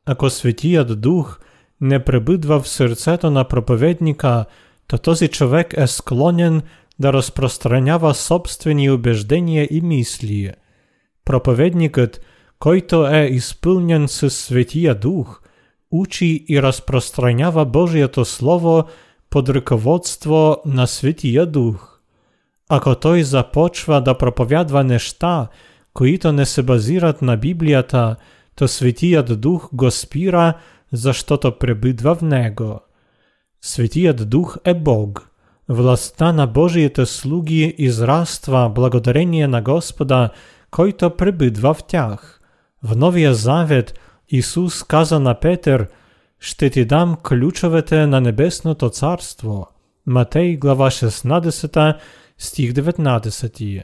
Ако 0.05 0.29
Светият 0.29 1.01
Дух 1.01 1.39
не 1.81 2.03
пребъдва 2.05 2.59
в 2.59 2.67
сърцето 2.67 3.31
на 3.31 3.43
проповедника, 3.43 4.45
то 4.87 4.97
този 4.97 5.27
човек 5.27 5.73
е 5.77 5.87
склонен 5.87 6.61
да 6.99 7.13
разпространява 7.13 8.13
собствени 8.13 8.89
убеждения 8.89 9.67
и 9.71 9.81
мисли. 9.81 10.51
Проповедникът, 11.25 12.21
който 12.59 13.07
е 13.07 13.25
изпълнен 13.25 14.07
със 14.07 14.37
Светия 14.37 14.95
Дух – 14.95 15.44
учи 15.90 16.44
и 16.48 16.62
разпространява 16.62 17.64
Божието 17.64 18.24
Слово 18.24 18.84
под 19.30 19.48
ръководство 19.48 20.56
на 20.66 20.86
Светия 20.86 21.46
Дух. 21.46 22.00
Ако 22.68 22.94
той 22.94 23.22
започва 23.22 24.02
да 24.02 24.18
проповядва 24.18 24.84
неща, 24.84 25.48
които 25.94 26.32
не 26.32 26.46
се 26.46 26.62
базират 26.62 27.22
на 27.22 27.36
Библията, 27.36 28.16
то 28.56 28.68
Светият 28.68 29.40
Дух 29.40 29.68
го 29.72 29.90
спира, 29.90 30.54
защото 30.92 31.58
пребидва 31.58 32.14
в 32.14 32.22
него. 32.22 32.80
Светият 33.60 34.30
Дух 34.30 34.56
е 34.64 34.74
Бог. 34.74 35.30
Властта 35.68 36.32
на 36.32 36.46
Божиите 36.46 37.06
слуги 37.06 37.74
израства 37.78 38.70
благодарение 38.74 39.48
на 39.48 39.62
Господа, 39.62 40.30
който 40.70 41.10
пребидва 41.10 41.74
в 41.74 41.84
тях. 41.84 42.40
В 42.82 42.96
Новия 42.96 43.34
Завет– 43.34 44.00
Ісус 44.28 44.82
каза 44.82 45.20
на 45.20 45.34
Петер, 45.34 45.88
ще 46.40 46.70
ти 46.70 46.84
дам 46.84 47.16
ключовете 47.22 48.06
на 48.06 48.20
Небесното 48.20 48.88
Царство. 48.88 49.68
Матей, 50.06 50.56
глава 50.56 50.90
16, 50.90 51.94
стих 52.38 52.72
19. 52.72 53.82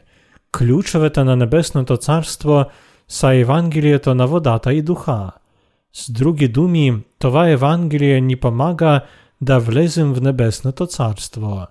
Ключовете 0.52 1.24
на 1.24 1.36
Небесното 1.36 1.96
Царство 1.96 2.64
са 3.08 3.34
Евангелието 3.34 4.14
на 4.14 4.26
водата 4.26 4.74
и 4.74 4.82
духа. 4.82 5.30
С 5.92 6.12
други 6.12 6.48
думи, 6.48 7.02
това 7.18 7.48
Евангелие 7.48 8.20
ни 8.20 8.36
помага 8.36 9.00
да 9.40 9.58
влезем 9.58 10.12
в 10.12 10.22
Небесното 10.22 10.86
Царство. 10.86 11.66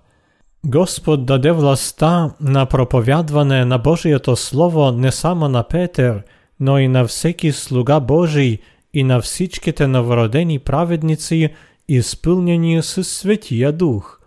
Господ 0.65 1.25
даде 1.25 1.51
властта 1.51 2.31
на 2.41 2.65
проповядване 2.65 3.65
на 3.65 3.77
Божието 3.77 4.36
Слово 4.36 4.91
не 4.91 5.12
само 5.12 5.49
на 5.49 5.63
Петер– 5.63 6.23
но 6.61 6.79
и 6.79 6.88
на 6.88 7.07
всеки 7.07 7.52
слуга 7.52 8.00
Божий 8.00 8.59
и 8.94 9.05
на 9.05 9.20
всичките 9.20 9.87
новородени 9.87 10.59
праведници, 10.59 11.48
изпълнени 11.88 12.83
с 12.83 13.05
Светия 13.05 13.72
Дух. 13.72 14.20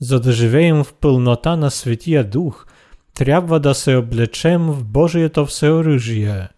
За 0.00 0.20
да 0.20 0.32
живеем 0.32 0.84
в 0.84 0.94
пълнота 0.94 1.56
на 1.56 1.70
Светия 1.70 2.24
Дух, 2.24 2.66
трябва 3.14 3.60
да 3.60 3.74
се 3.74 3.96
облечем 3.96 4.66
в 4.66 4.84
Божието 4.84 5.46
всеоръжие. 5.46 6.48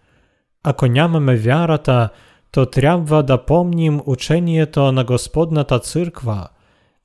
Ако 0.65 0.87
нямаме 0.87 1.37
вярата, 1.37 2.09
то 2.53 2.67
трябва 2.67 3.23
да 3.23 3.45
помним 3.45 4.01
учението 4.07 4.93
на 4.93 5.05
Господната 5.05 5.79
църква. 5.79 6.49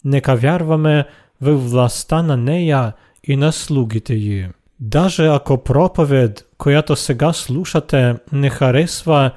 Нека 0.06 0.36
вярваме 0.36 1.06
в 1.42 1.56
властта 1.56 2.22
на 2.22 2.38
нея 2.38 2.94
и 3.24 3.36
на 3.36 3.52
слугите 3.52 4.14
й. 4.14 4.48
Даже 4.81 5.27
ако 5.27 5.59
проповед, 5.59 6.49
която 6.59 6.97
сега 6.97 7.33
слушате, 7.33 8.15
не 8.33 8.51
харесва 8.51 9.31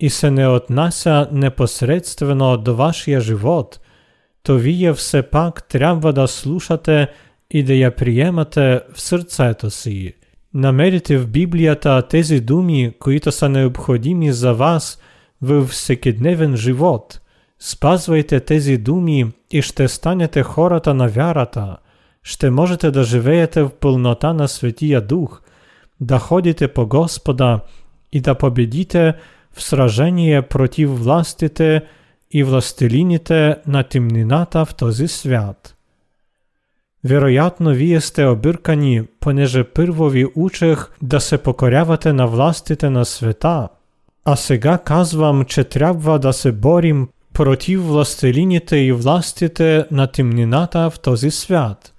и 0.00 0.10
се 0.10 0.30
не 0.30 0.48
отнася 0.48 1.28
непосредствено 1.32 2.56
до 2.56 2.76
вашия 2.76 3.20
живот, 3.20 3.80
то 4.42 4.54
вие 4.54 4.92
все 4.92 5.22
пак 5.22 5.68
трябва 5.68 6.12
да 6.12 6.28
слушате 6.28 7.08
и 7.50 7.62
да 7.62 7.74
я 7.74 7.96
приемате 7.96 8.80
в 8.94 9.00
сърцето 9.00 9.70
си. 9.70 10.14
Намерите 10.54 11.18
в 11.18 11.28
Библията 11.28 12.02
тези 12.08 12.40
думи, 12.40 12.92
които 12.98 13.32
са 13.32 13.48
необходими 13.48 14.32
за 14.32 14.54
вас 14.54 14.98
във 15.42 15.68
всекидневен 15.68 16.56
живот. 16.56 17.20
Спазвайте 17.58 18.40
тези 18.40 18.78
думи 18.78 19.32
и 19.50 19.62
ще 19.62 19.88
станете 19.88 20.42
хората 20.42 20.94
на 20.94 21.08
вярата– 21.08 21.76
ще 22.22 22.50
можете 22.50 22.90
да 22.90 23.04
живеєте 23.04 23.62
в 23.62 23.70
пълнота 23.70 24.32
на 24.32 24.48
Святия 24.48 25.00
Дух, 25.00 25.42
да 26.00 26.18
ходите 26.18 26.68
по 26.68 26.86
Господа 26.86 27.60
и 28.12 28.20
да 28.20 28.34
победите 28.34 29.14
в 29.52 29.62
сражение 29.62 30.42
против 30.42 30.90
властите 30.90 31.82
и 32.30 32.44
властелините 32.44 33.56
на 33.66 33.82
темнината 33.82 34.64
в 34.64 34.74
този 34.74 35.08
свят. 35.08 35.76
Вероятно, 37.04 37.70
вие 37.70 38.00
сте 38.00 38.26
понеже 39.20 39.64
първо 39.64 40.08
ви 40.08 40.26
учех 40.34 40.90
да 41.02 41.20
се 41.20 41.38
покорявате 41.38 42.12
на 42.12 42.26
властите 42.26 42.90
на 42.90 43.04
света, 43.04 43.68
а 44.24 44.36
сега 44.36 44.78
казвам, 44.78 45.44
че 45.44 45.64
трябва 45.64 46.18
да 46.18 46.32
се 46.32 46.52
борим 46.52 47.08
против 47.32 47.86
властелините 47.86 48.76
и 48.76 48.92
властите 48.92 49.86
на 49.90 50.06
темнината 50.06 50.90
в 50.90 51.00
този 51.00 51.30
свят. 51.30 51.91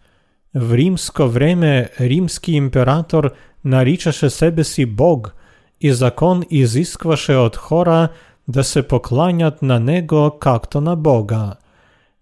В 0.56 0.74
римско 0.74 1.28
време 1.28 1.89
римски 2.00 2.52
император 2.52 3.32
наричаше 3.66 4.30
себе 4.30 4.63
си 4.63 4.86
Бог 4.86 5.34
и 5.82 5.94
закон 5.94 6.44
изискваше 6.50 7.36
от 7.36 7.56
хора 7.56 8.10
да 8.48 8.63
се 8.63 8.88
покланят 8.88 9.62
на 9.62 9.80
него 9.80 10.38
както 10.39 10.82
на 10.82 10.96
Бога. 10.96 11.54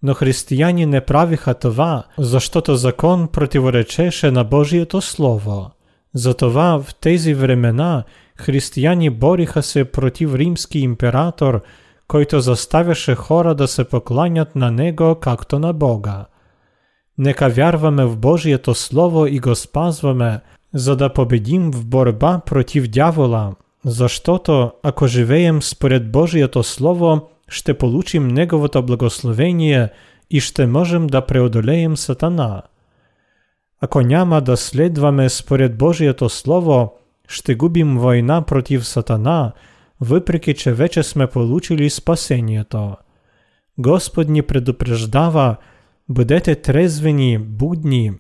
Но 0.03 0.13
християни 0.13 0.85
не 0.85 1.01
правиха 1.01 1.53
това, 1.53 2.03
защото 2.17 2.75
закон 2.75 3.27
противоречеше 3.27 4.31
на 4.31 4.43
Божието 4.43 5.01
Слово. 5.01 5.71
Затова 6.13 6.79
в 6.79 6.95
тези 7.01 7.33
времена 7.33 8.03
християни 8.35 9.09
бориха 9.09 9.63
се 9.63 9.85
против 9.85 10.35
римски 10.35 10.79
император, 10.79 11.61
който 12.07 12.39
заставяше 12.39 13.15
хора 13.15 13.55
да 13.55 13.67
се 13.67 13.83
покланят 13.83 14.55
на 14.55 14.71
него 14.71 15.15
както 15.15 15.59
на 15.59 15.73
Бога. 15.73 16.25
Нека 17.21 17.49
вярваме 17.49 18.05
в 18.05 18.17
Божието 18.17 18.75
Слово 18.75 19.27
и 19.27 19.39
го 19.39 19.55
спазваме, 19.55 20.39
за 20.73 20.95
да 20.95 21.13
победим 21.13 21.71
в 21.71 21.85
борба 21.85 22.41
против 22.45 22.87
дявола, 22.87 23.51
защото 23.85 24.71
ако 24.83 25.07
живеем 25.07 25.61
според 25.61 26.11
Божието 26.11 26.63
Слово, 26.63 27.29
ще 27.47 27.77
получим 27.77 28.27
Неговото 28.27 28.83
благословение 28.83 29.89
и 30.29 30.39
ще 30.39 30.67
можем 30.67 31.07
да 31.07 31.25
преодолеем 31.25 31.97
Сатана. 31.97 32.61
Ако 33.81 34.01
няма 34.01 34.41
да 34.41 34.57
следваме 34.57 35.29
според 35.29 35.77
Божието 35.77 36.29
Слово, 36.29 36.93
ще 37.27 37.55
губим 37.55 37.97
война 37.97 38.41
против 38.41 38.87
Сатана, 38.87 39.51
въпреки 39.99 40.53
че 40.53 40.73
вече 40.73 41.03
сме 41.03 41.27
получили 41.27 41.89
спасението. 41.89 42.95
Господ 43.77 44.29
ни 44.29 44.41
предупреждава, 44.41 45.55
бъдете 46.08 46.54
трезвени, 46.54 47.38
будни. 47.38 48.12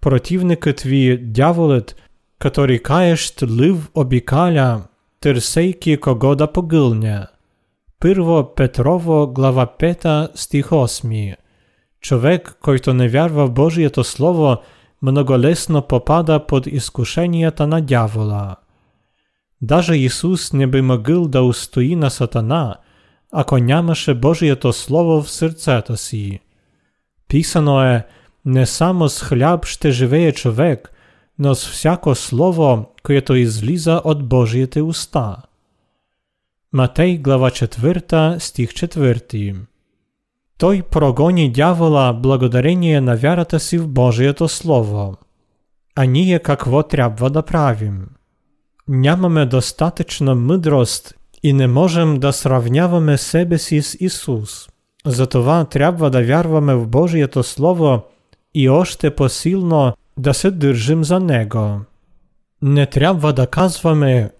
Противникът 0.00 0.80
ви, 0.80 1.18
дяволът, 1.18 1.96
который 2.38 2.78
каещ 2.78 3.42
лив 3.42 3.90
обикаля, 3.94 4.82
търсейки 5.20 5.96
кого 5.96 6.34
да 6.34 6.52
погълне. 6.52 7.26
Първо 8.00 8.54
Петрово, 8.56 9.26
глава 9.26 9.66
5, 9.78 10.30
стих 10.34 10.66
8. 10.66 11.36
Човек, 12.00 12.56
който 12.60 12.94
не 12.94 13.08
вярва 13.08 13.46
в 13.46 13.50
Божието 13.50 14.04
Слово, 14.04 14.56
многолесно 15.02 15.82
попада 15.82 16.46
под 16.46 16.66
изкушенията 16.66 17.66
на 17.66 17.80
дявола. 17.80 18.56
Даже 19.62 19.96
Ісус 19.96 20.52
не 20.52 20.66
би 20.66 20.80
могил 20.80 21.28
да 21.28 21.42
устои 21.42 21.96
на 21.96 22.10
сатана, 22.10 22.76
ако 23.32 23.58
нямаше 23.58 24.14
Божието 24.14 24.72
Слово 24.72 25.22
в 25.22 25.30
сърцето 25.30 25.96
си. 25.96 26.40
Писано 27.27 27.83
е, 27.83 28.05
не 28.45 28.65
само 28.65 29.09
с 29.09 29.23
хляб 29.23 29.65
ще 29.65 29.91
живее 29.91 30.31
човек, 30.31 30.91
но 31.39 31.55
с 31.55 31.69
всяко 31.69 32.15
слово, 32.15 32.85
което 33.03 33.35
излиза 33.35 34.01
от 34.03 34.27
Божиите 34.27 34.81
уста. 34.81 35.37
Матей, 36.73 37.17
глава 37.17 37.49
4, 37.49 38.37
стих 38.37 38.69
4. 38.69 39.55
Той 40.57 40.81
прогони 40.81 41.51
дявола 41.51 42.13
благодарение 42.13 43.01
на 43.01 43.15
вярата 43.15 43.59
си 43.59 43.77
в 43.77 43.87
Слово. 44.47 45.17
А 45.95 46.05
ние 46.05 46.39
какво 46.39 46.83
трябва 46.83 47.29
да 47.29 47.41
правим? 47.41 48.07
Нямаме 48.87 49.45
достатъчна 49.45 50.35
мъдрост 50.35 51.13
и 51.43 51.53
не 51.53 51.67
можем 51.67 52.19
да 52.19 52.33
сравняваме 52.33 53.17
себе 53.17 53.57
си 53.57 53.81
с 53.81 53.97
Исус. 53.99 54.69
Затова 55.07 55.65
трябва 55.65 56.09
да 56.09 56.23
вярваме 56.23 56.75
в 56.75 56.87
Божието 56.87 57.43
Слово 57.43 58.01
и 58.55 58.69
още 58.69 59.15
посилно 59.15 59.93
да 60.17 60.33
се 60.33 60.51
държим 60.51 61.03
за 61.03 61.19
Него. 61.19 61.79
Не 62.61 62.85
трябва 62.85 63.33
да 63.33 63.47
казваме, 63.47 64.31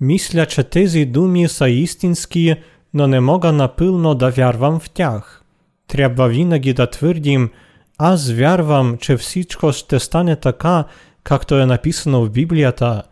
мисля, 0.00 0.46
че 0.46 0.62
тези 0.62 1.04
думи 1.04 1.48
са 1.48 1.68
истински, 1.68 2.56
но 2.94 3.06
не 3.06 3.20
мога 3.20 3.52
напълно 3.52 4.14
да 4.14 4.30
вярвам 4.30 4.80
в 4.80 4.90
тях. 4.90 5.42
Трябва 5.88 6.28
винаги 6.28 6.72
да 6.72 6.90
твърдим, 6.90 7.50
аз 7.98 8.30
вярвам, 8.30 8.96
че 9.00 9.16
всичко 9.16 9.72
ще 9.72 9.98
стане 9.98 10.36
така, 10.36 10.84
както 11.24 11.58
е 11.58 11.66
написано 11.66 12.24
в 12.24 12.30
Библията. 12.30 13.02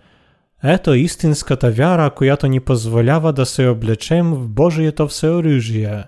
Ето 0.64 0.94
истинската 0.94 1.70
вяра, 1.70 2.11
която 2.11 2.46
ни 2.46 2.61
позволява 2.61 3.33
да 3.33 3.46
се 3.46 3.66
облечем 3.66 4.35
в 4.35 4.48
Божието 4.48 5.09
всеоръжие. 5.09 6.05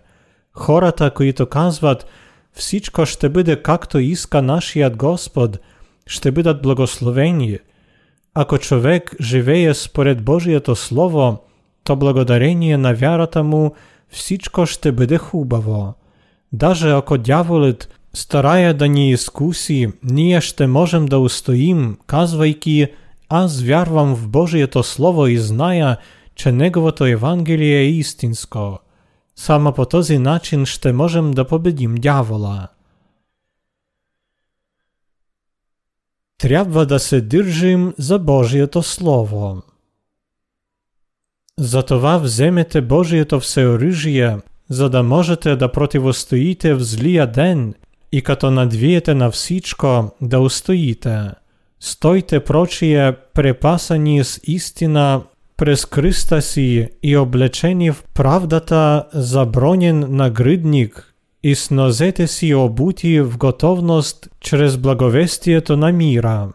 Хората, 0.53 1.11
които 1.11 1.45
казват, 1.45 2.05
всичко 2.53 3.05
ще 3.05 3.29
бъде 3.29 3.61
както 3.61 3.99
иска 3.99 4.41
нашият 4.41 4.97
Господ, 4.97 5.59
ще 6.07 6.31
бъдат 6.31 6.61
благословени. 6.61 7.57
Ако 8.33 8.57
човек 8.57 9.15
живее 9.21 9.73
според 9.73 10.23
Божието 10.23 10.75
Слово, 10.75 11.39
то 11.83 11.95
благодарение 11.95 12.77
на 12.77 12.93
вярата 12.93 13.43
му 13.43 13.73
всичко 14.09 14.65
ще 14.65 14.91
бъде 14.91 15.17
хубаво. 15.17 15.93
Даже 16.53 16.89
ако 16.91 17.17
дяволът 17.17 17.89
старая 18.13 18.73
да 18.73 18.87
ни 18.87 19.11
изкуси, 19.11 19.87
ние 20.03 20.41
ще 20.41 20.67
можем 20.67 21.05
да 21.05 21.19
устоим, 21.19 21.97
казвайки 22.07 22.87
«Аз 23.29 23.61
вярвам 23.61 24.15
в 24.15 24.27
Божието 24.27 24.83
Слово 24.83 25.27
и 25.27 25.37
зная, 25.37 25.97
че 26.35 26.51
Неговото 26.51 27.05
Евангелие 27.05 27.77
е 27.77 27.89
истинско». 27.89 28.79
Само 29.36 29.72
по 29.72 29.84
този 29.84 30.18
начин 30.18 30.66
ще 30.66 30.92
можем 30.92 31.30
да 31.30 31.46
победим 31.46 31.94
дявола. 31.94 32.68
Трябва 36.38 36.86
да 36.86 36.98
се 36.98 37.20
държим 37.20 37.94
за 37.98 38.18
Божието 38.18 38.82
Слово. 38.82 39.62
Затова 41.58 42.18
вземете 42.18 42.80
Божието 42.80 43.40
всеоръжие, 43.40 44.38
за 44.68 44.90
да 44.90 45.02
можете 45.02 45.56
да 45.56 45.72
противостоите 45.72 46.74
в 46.74 46.80
злия 46.80 47.26
ден 47.26 47.74
и 48.12 48.22
като 48.22 48.50
надвиете 48.50 49.14
на 49.14 49.30
всичко 49.30 50.14
да 50.20 50.40
устоите. 50.40 51.30
Стойте 51.80 52.44
прочие 52.44 53.16
препасани 53.34 54.24
с 54.24 54.40
истина 54.44 55.22
през 55.56 55.84
кръста 55.84 56.42
си 56.42 56.88
и 57.02 57.16
облечени 57.16 57.90
в 57.90 58.04
правдата 58.14 59.04
забронен 59.12 60.06
нагръдник 60.10 61.14
и 61.42 61.54
с 61.54 61.70
нозете 61.70 62.26
си 62.26 62.54
обути 62.54 63.20
в 63.20 63.38
готовност 63.38 64.28
чрез 64.40 64.76
благовестието 64.76 65.76
на 65.76 65.92
мира. 65.92 66.48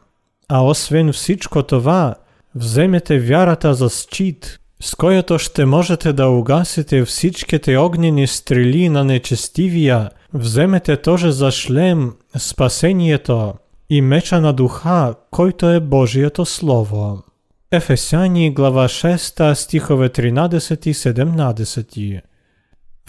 А 0.50 0.66
освен 0.66 1.14
всичко 1.14 1.64
това, 1.64 2.16
вземете 2.56 3.20
вярата 3.20 3.74
за 3.74 3.90
щит, 3.90 4.60
с 4.82 4.96
който 4.96 5.40
ще 5.40 5.66
можете 5.66 6.14
да 6.14 6.28
угасите 6.28 7.06
всичките 7.06 7.78
огнени 7.78 8.28
стрели 8.28 8.90
на 8.90 9.04
нечестивия, 9.04 10.10
вземете 10.34 10.98
тоже 10.98 11.32
за 11.32 11.52
шлем 11.52 12.14
спасението 12.38 13.54
и 13.90 14.02
меча 14.02 14.42
на 14.42 14.54
духа, 14.54 15.16
който 15.32 15.70
е 15.70 15.80
Божието 15.80 16.46
Слово. 16.46 17.24
Ефесяни 17.72 18.54
глава 18.54 18.88
6 18.88 19.54
стихове 19.54 20.10
13 20.10 20.88
и 20.88 20.94
17. 20.94 22.22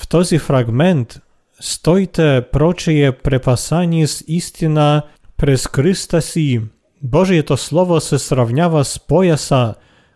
В 0.00 0.08
този 0.08 0.38
фрагмент 0.38 1.20
стойте 1.60 2.42
прочие 2.52 3.12
препасани 3.12 4.06
с 4.06 4.24
истина 4.28 5.02
през 5.36 5.66
кръста 5.66 6.22
си. 6.22 6.60
Божието 7.02 7.56
Слово 7.56 8.00
се 8.00 8.18
сравнява 8.18 8.84
с 8.84 9.06
пояса, 9.06 9.74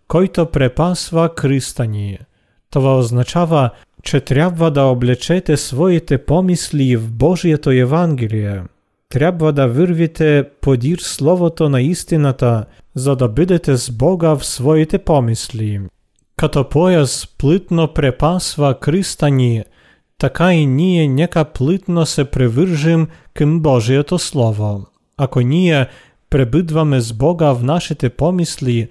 който 0.08 0.46
препасва 0.46 1.34
кръста. 1.34 1.88
Това 2.70 2.98
означава, 2.98 3.70
че 4.02 4.20
трябва 4.20 4.70
да 4.70 4.82
облечете 4.82 5.56
своите 5.56 6.24
помисли 6.24 6.96
в 6.96 7.12
Божието 7.12 7.70
Евангелие 7.70 8.62
Трябва 9.13 9.53
да 9.53 9.67
вървите 9.67 10.49
подир 10.61 10.97
Словото 10.97 11.69
на 11.69 11.81
истината, 11.81 12.65
за 12.95 13.15
да 13.15 13.27
бъдете 13.27 13.77
с 13.77 13.91
Бога 13.91 14.33
в 14.33 14.45
своите 14.45 14.97
помисли. 14.97 15.81
Като 16.37 16.69
пояс 16.69 17.27
плитно 17.37 17.93
препасва 17.93 18.79
кръста 18.79 19.29
ни, 19.29 19.63
така 20.17 20.53
и 20.53 20.65
ние 20.65 21.07
нека 21.07 21.45
плитно 21.45 22.05
се 22.05 22.25
привържим 22.25 23.07
към 23.33 23.59
Божието 23.59 24.19
Слово. 24.19 24.85
Ако 25.17 25.41
ние 25.41 25.87
пребидваме 26.29 27.01
з 27.01 27.11
Бога 27.11 27.53
в 27.53 27.63
нашите 27.63 28.09
помислі, 28.09 28.87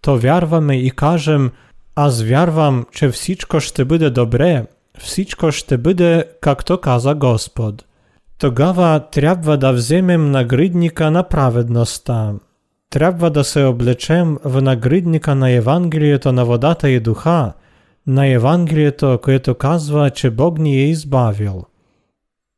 то 0.00 0.18
вярваме 0.18 0.76
і 0.76 0.90
кажем, 0.90 1.50
аз 1.94 2.22
вярвам, 2.22 2.86
че 2.92 3.08
всічко 3.08 3.60
ще 3.60 3.84
буде 3.84 4.10
добре, 4.10 4.66
всічко 4.98 5.52
ще 5.52 5.76
буде, 5.76 6.24
як 6.46 6.64
то 6.64 6.78
каза 6.78 7.14
Господ. 7.14 7.84
Тогава 8.37 8.99
треба 9.11 9.57
да 9.57 9.71
вземем 9.71 10.31
нагридника 10.31 11.11
на 11.11 11.23
праведноста. 11.23 12.35
Треба 12.89 13.29
да 13.29 13.43
се 13.43 13.63
облечем 13.63 14.39
в 14.43 14.61
нагридника 14.61 15.35
на 15.35 15.49
Євангелієто 15.49 16.31
на 16.31 16.43
водата 16.43 16.89
і 16.89 16.99
духа, 16.99 17.53
на 18.05 18.25
Євангелієто, 18.25 19.19
което 19.19 19.55
казва, 19.55 20.09
че 20.09 20.29
Бог 20.29 20.59
ни 20.59 20.77
е 20.77 20.89
избавил. 20.89 21.65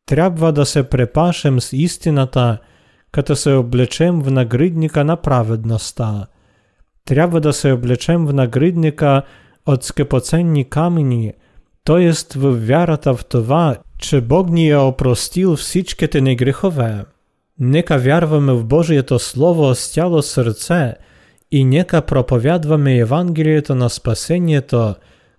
Трябва 0.06 0.52
да 0.52 0.66
се 0.66 0.84
препашем 0.84 1.60
з 1.60 1.74
істината, 1.74 2.58
като 3.12 3.36
се 3.36 3.54
облечем 3.54 4.22
в 4.22 4.32
нагридника 4.32 5.04
на 5.04 5.16
праведноста. 5.16 6.28
Трябва 7.06 7.40
да 7.40 7.54
се 7.54 7.72
облечем 7.72 8.26
в 8.26 8.34
нагридника 8.34 9.24
от 9.66 9.84
скъпоценни 9.84 10.64
камені, 10.64 11.34
то 11.84 11.98
єст 11.98 12.36
в 12.36 12.68
вярата 12.68 13.14
в 13.14 13.24
това, 13.24 13.78
че 13.98 14.22
Бог 14.22 14.50
ни 14.50 14.70
е 14.70 14.78
опростил 14.78 15.56
всичките 15.56 16.22
ни 16.22 16.36
грехове. 16.36 17.06
Нека 17.60 17.98
вярваме 17.98 18.54
в 18.54 18.64
Божието 18.64 19.20
Слово 19.20 19.76
з 19.76 19.88
цяло 19.88 20.22
сърце 20.22 20.96
і 21.52 21.66
нека 21.66 22.02
проповядваме 22.02 22.96
Євангелієто 22.96 23.76
на 23.76 23.90
спасението, 23.90 24.96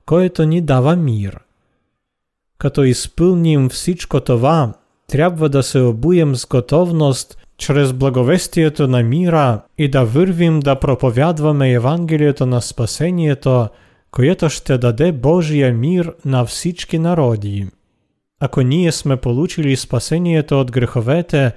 което 0.07 0.45
ни 0.45 0.61
дава 0.61 0.97
мир. 0.97 1.41
Като 2.59 2.84
изпълним 2.84 3.68
всичко 3.68 4.20
това, 4.20 4.72
трябва 5.09 5.49
да 5.49 5.62
се 5.62 5.78
обуем 5.78 6.36
с 6.36 6.47
готовност 6.47 7.38
чрез 7.57 7.93
благовестието 7.93 8.88
на 8.88 9.03
мира 9.03 9.61
и 9.78 9.88
да 9.88 10.05
вървим 10.05 10.61
да 10.61 10.74
проповядваме 10.76 11.70
Євангелієто 11.70 12.47
на 12.47 12.61
спасението, 12.61 13.68
което 14.11 14.48
ще 14.48 14.78
даде 14.78 15.12
Божия 15.12 15.74
мир 15.74 16.14
на 16.24 16.44
всички 16.44 16.98
народи. 16.98 17.66
Ако 18.40 18.61
ние 18.61 18.92
сме 18.92 19.16
получили 19.16 19.76
спасението 19.76 20.61
от 20.61 20.72
греховете, 20.72 21.52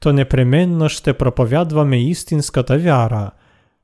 то 0.00 0.12
непременно 0.12 0.88
ще 0.88 1.12
проповядваме 1.12 2.02
істинската 2.02 2.78
вяра. 2.78 3.30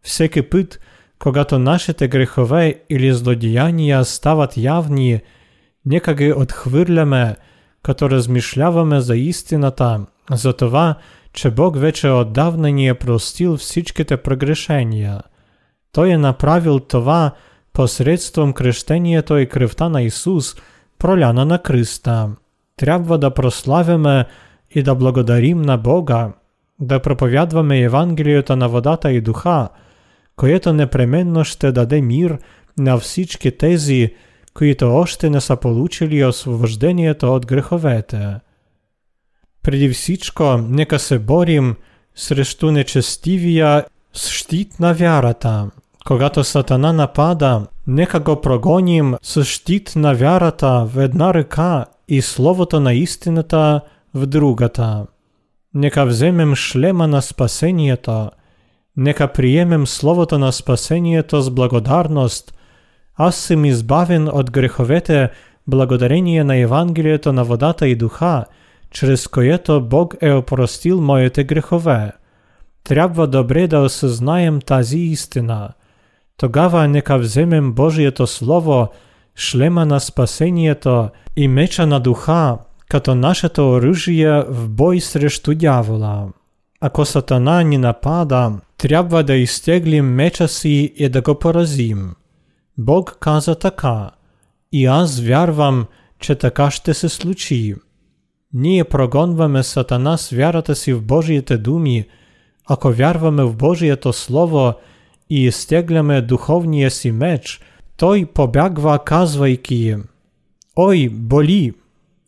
Всеки 0.03 0.43
път, 0.43 0.81
когато 1.19 1.59
нашите 1.59 2.09
грехове 2.09 2.83
или 2.91 3.13
злодіяння 3.13 4.05
стават 4.05 4.57
явні, 4.57 5.21
нека 5.87 6.15
ги 6.15 6.33
отхвърляме, 6.33 7.37
като 7.83 8.11
размишляваме 8.11 9.01
за 9.01 9.17
істината, 9.17 10.01
за 10.33 10.53
това, 10.53 10.95
че 11.33 11.51
Бог 11.51 11.79
вече 11.79 12.09
отдавна 12.09 12.71
ни 12.71 12.89
е 12.89 12.95
простил 12.95 13.57
всичките 13.57 14.17
прогрешения. 14.17 15.21
Той 15.93 16.11
е 16.11 16.19
направил 16.19 16.81
това 16.81 17.33
посредством 17.79 18.53
крещението 18.53 19.39
и 19.39 19.47
кръвта 19.47 19.89
на 19.89 20.03
Ісус, 20.03 20.57
проляна 20.99 21.45
на 21.45 21.61
Христа. 21.67 22.31
Трябва 22.77 23.19
да 23.19 23.31
прославяме 23.31 24.25
і 24.71 24.83
да 24.83 24.95
благодарим 24.95 25.63
на 25.63 25.77
Бога, 25.77 26.33
да 26.81 27.01
проповядваме 27.01 27.79
Євангелієта 27.79 28.57
на 28.57 28.67
водата 28.67 29.11
і 29.11 29.21
духа, 29.21 29.69
което 30.37 30.73
непременно 30.73 31.45
ще 31.45 31.73
даде 31.73 32.03
мир 32.03 32.39
на 32.79 32.97
всички 32.97 33.51
тези, 33.51 34.15
които 34.55 34.97
още 34.97 35.31
не 35.31 35.41
са 35.41 35.57
получили 35.57 36.25
освобождението 36.25 37.35
от 37.35 37.47
греховете. 37.47 38.41
Преди 39.63 39.89
всичко, 39.89 40.57
нека 40.69 40.99
се 40.99 41.19
борим 41.19 41.77
срещу 42.15 42.71
нечестивия 42.71 43.85
с 44.13 44.31
щит 44.31 44.81
на 44.81 44.93
вярата. 44.95 45.71
Когато 46.08 46.44
Сатана 46.44 46.94
напада, 46.94 47.68
нека 47.88 48.20
го 48.20 48.42
прогоним 48.42 49.16
с 49.22 49.44
щит 49.44 49.94
на 49.96 50.14
вярата 50.14 50.88
в 50.94 51.04
една 51.04 51.34
ръка 51.34 51.86
і 52.08 52.22
словото 52.22 52.80
на 52.80 52.94
істината 52.94 53.82
в 54.14 54.26
другата. 54.26 55.06
Нека 55.74 56.06
вземем 56.06 56.56
шлема 56.56 57.08
на 57.08 57.22
спасението, 57.22 58.30
нека 58.98 59.28
приемем 59.28 59.88
словото 59.88 60.40
на 60.40 60.52
спасението 60.52 61.42
с 61.42 61.52
благодарност, 61.52 62.54
аз 63.16 63.36
съм 63.36 63.66
избавен 63.66 64.30
от 64.34 64.52
греховете 64.52 65.30
благодарение 65.68 66.44
на 66.44 66.56
Евангелието 66.56 67.34
на 67.34 67.44
водата 67.44 67.88
и 67.88 67.96
духа, 67.96 68.46
чрез 68.92 69.28
което 69.28 69.82
Бог 69.82 70.16
е 70.22 70.32
опростил 70.32 71.02
моите 71.02 71.44
грехове. 71.44 72.12
Трябва 72.84 73.28
добре 73.28 73.68
да 73.68 73.80
осъзнаем 73.80 74.62
тази 74.62 75.00
истина. 75.00 75.70
Тогава 76.39 76.89
нека 76.89 77.19
вземем 77.19 77.73
Божието 77.73 78.27
Слово, 78.27 78.89
шлема 79.37 79.87
на 79.87 80.01
спасението 80.01 81.09
і 81.37 81.49
меча 81.49 81.87
на 81.87 82.01
духа, 82.01 82.59
като 82.89 83.15
нашето 83.15 83.71
оружие 83.71 84.45
в 84.49 84.69
бой 84.69 85.01
срещу 85.01 85.55
дявола. 85.55 86.29
Ако 86.81 87.05
сатана 87.05 87.63
ни 87.63 87.79
напада, 87.79 88.53
трябва 88.77 89.23
да 89.23 89.35
изтеглим 89.35 90.07
меча 90.07 90.49
си 90.49 90.93
і 90.97 91.09
да 91.09 91.23
го 91.23 91.35
поразим. 91.35 92.15
Бог 92.79 93.17
каза 93.21 93.55
така, 93.55 94.11
і 94.73 94.87
аз 94.87 95.21
вярвам, 95.21 95.87
че 96.21 96.35
така 96.35 96.71
ще 96.71 96.95
се 96.95 97.09
случи. 97.09 97.75
Ние 98.53 98.85
прогонваме 98.85 99.63
сатана 99.63 100.19
с 100.19 100.31
вярата 100.31 100.75
си 100.75 100.93
в 100.93 101.03
Божиите 101.03 101.59
думи, 101.59 102.09
ако 102.69 102.91
вярваме 102.93 103.45
в 103.45 103.57
Божието 103.57 104.13
Слово 104.13 104.75
і 105.30 105.44
изтегляме 105.44 106.22
духовния 106.22 106.92
си 106.92 107.12
меч, 107.12 107.62
той 107.98 108.26
побягва 108.26 109.00
казвайки 109.00 109.96
«Ой, 110.76 111.10
болі!» 111.10 111.74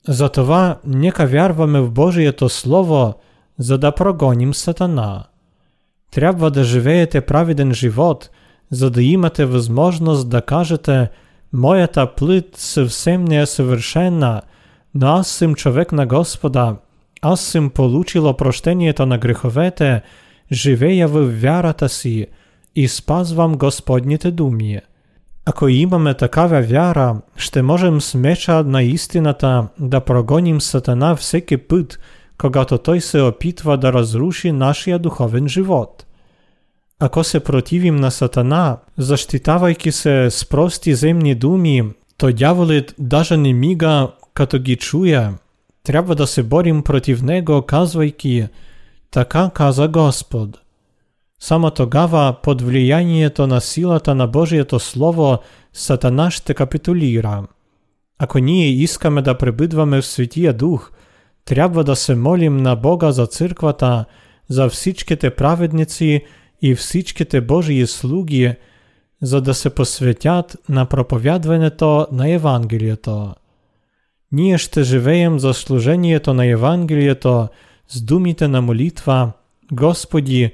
Затова 0.08 0.80
нека 0.86 1.26
вярваме 1.26 1.82
в 1.82 1.92
Божието 1.92 2.50
Слово, 2.50 3.14
за 3.58 3.78
да 3.78 3.92
прогоним 3.92 4.54
сатана. 4.54 5.24
Трябва 6.12 6.52
да 6.52 6.64
живеете 6.64 7.22
праведен 7.22 7.74
живот, 7.74 8.30
за 8.72 8.90
да 8.90 9.04
имате 9.04 9.46
възможност 9.46 10.30
да 10.30 10.42
кажете 10.42 11.10
«Моята 11.54 12.16
плът 12.16 12.56
съвсем 12.56 13.26
не 13.26 13.40
е 13.40 13.46
съвършена, 13.46 14.42
но 14.96 15.08
аз 15.08 15.28
съм 15.28 15.56
човек 15.56 15.92
на 15.92 16.06
Господа, 16.06 16.76
аз 17.22 17.42
съм 17.42 17.70
получил 17.70 18.34
прощението 18.34 19.06
на 19.06 19.18
греховете, 19.18 20.02
живея 20.52 21.08
в 21.08 21.42
вярата 21.42 21.90
си 21.90 22.28
і 22.75 22.89
спазвам 22.89 23.55
Господните 23.55 24.31
думи». 24.31 24.81
Ако 25.47 25.69
имаме 25.69 26.15
такава 26.15 26.63
вяра, 26.63 27.17
ще 27.37 27.63
можем 27.63 28.01
с 28.01 28.15
меча 28.15 28.63
на 28.63 28.83
истината 28.83 29.69
да 29.79 30.01
прогоним 30.01 30.61
сатана 30.61 31.17
всеки 31.17 31.57
път, 31.57 31.99
когато 32.39 32.79
той 32.79 33.01
се 33.01 33.21
опитва 33.21 33.79
да 33.79 33.93
разруши 33.93 34.53
нашия 34.53 34.99
духовен 34.99 35.49
живот. 35.49 36.07
Ако 37.01 37.25
се 37.25 37.41
противим 37.41 37.97
на 37.97 38.11
сатана, 38.11 38.79
защитавайки 38.99 39.93
се 39.93 40.31
с 40.31 40.49
прости 40.49 40.95
земни 40.95 41.35
думи, 41.35 41.83
то 42.19 42.33
дяволът 42.33 42.95
даже 42.99 43.37
не 43.37 43.53
мига, 43.53 44.09
като 44.35 44.59
ги 44.59 44.77
чує. 44.77 45.31
Трябва 45.83 46.15
да 46.15 46.27
се 46.27 46.43
борим 46.43 46.83
против 46.83 47.23
него, 47.23 47.63
казвайки, 47.63 48.47
така 49.11 49.51
каза 49.55 49.89
Господ. 49.89 50.61
Само 51.41 51.71
тогава 51.71 52.37
под 52.43 52.63
влиянието 52.63 53.47
на 53.47 53.61
силата 53.61 54.15
на 54.15 54.27
Божието 54.27 54.79
Слово 54.79 55.39
Сатана 55.73 56.31
ще 56.31 56.55
капитулира. 56.55 57.43
Ако 58.19 58.39
ние 58.39 58.69
искаме 58.69 59.23
да 59.23 59.39
пребидваме 59.39 60.01
в 60.01 60.07
Святия 60.07 60.53
Дух, 60.53 60.93
трябва 61.45 61.85
да 61.85 61.97
се 61.97 62.15
молим 62.15 62.57
на 62.57 62.77
Бога 62.77 63.13
за 63.13 63.27
църквата, 63.27 64.05
за 64.49 64.69
всичките 64.69 65.31
праведници 65.31 66.25
і 66.63 66.75
всичките 66.75 67.41
Божії 67.41 67.87
слуги, 67.87 68.55
за 69.23 69.41
да 69.41 69.55
се 69.55 69.71
посвятят 69.71 70.57
на 70.69 70.87
проповядването 70.87 72.09
на 72.13 72.27
Євангелієто. 72.27 73.35
Ние 74.33 74.59
ще 74.59 74.83
живеем 74.83 75.41
за 75.41 75.55
служението 75.55 76.35
на 76.35 76.45
Євангелієто 76.45 77.49
з 77.89 78.01
думите 78.01 78.49
на 78.49 78.61
молитва, 78.61 79.33
Господі, 79.71 80.51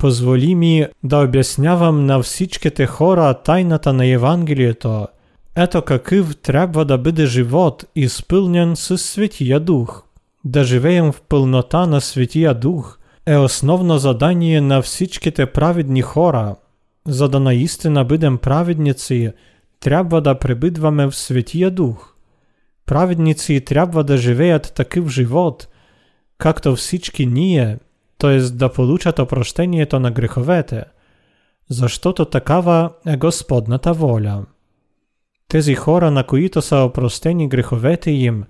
Позволі 0.00 0.54
мі 0.54 0.88
да 1.02 1.18
об'яснявам 1.18 2.06
на 2.06 2.18
всичките 2.18 2.86
хора 2.86 3.34
тайната 3.34 3.92
на 3.92 4.04
Євангелієто, 4.04 5.08
ето 5.54 5.82
какив 5.82 6.34
треба 6.34 6.84
да 6.84 6.96
биде 6.96 7.26
живот 7.26 7.84
ісполнен 7.94 8.76
с 8.76 8.98
Святія 8.98 9.58
Дух, 9.58 10.06
да 10.44 10.64
живеєм 10.64 11.10
в 11.10 11.18
пълнота 11.18 11.86
на 11.86 12.00
Святія 12.00 12.54
Дух, 12.54 13.00
е 13.26 13.36
основно 13.36 13.98
задание 13.98 14.60
на 14.60 14.80
всичките 14.80 15.46
праведні 15.46 16.02
хора, 16.02 16.56
за 17.06 17.28
да 17.28 17.40
наістина 17.40 18.04
бидем 18.04 18.38
праведниці, 18.38 19.32
треба 19.78 20.20
да 20.20 20.34
прибидваме 20.34 21.06
в 21.06 21.14
Святія 21.14 21.70
Дух. 21.70 22.16
Праведниці 22.84 23.60
треба 23.60 24.02
да 24.02 24.16
живеят 24.16 24.72
такив 24.76 25.10
живот, 25.10 25.68
както 26.36 26.74
всички 26.74 27.26
ние, 27.26 27.78
то 28.20 28.30
jest 28.30 28.54
да 28.54 28.68
получат 28.72 29.18
опроштението 29.18 30.00
на 30.00 30.10
греховете, 30.10 30.84
заштото 31.70 32.24
такава 32.24 32.90
е 33.06 33.16
Господната 33.16 33.92
воля. 33.92 34.42
Тези 35.48 35.74
хора, 35.74 36.10
на 36.10 36.24
които 36.24 36.62
са 36.62 36.76
опростени 36.76 37.48
греховете 37.48 38.10
им, 38.10 38.44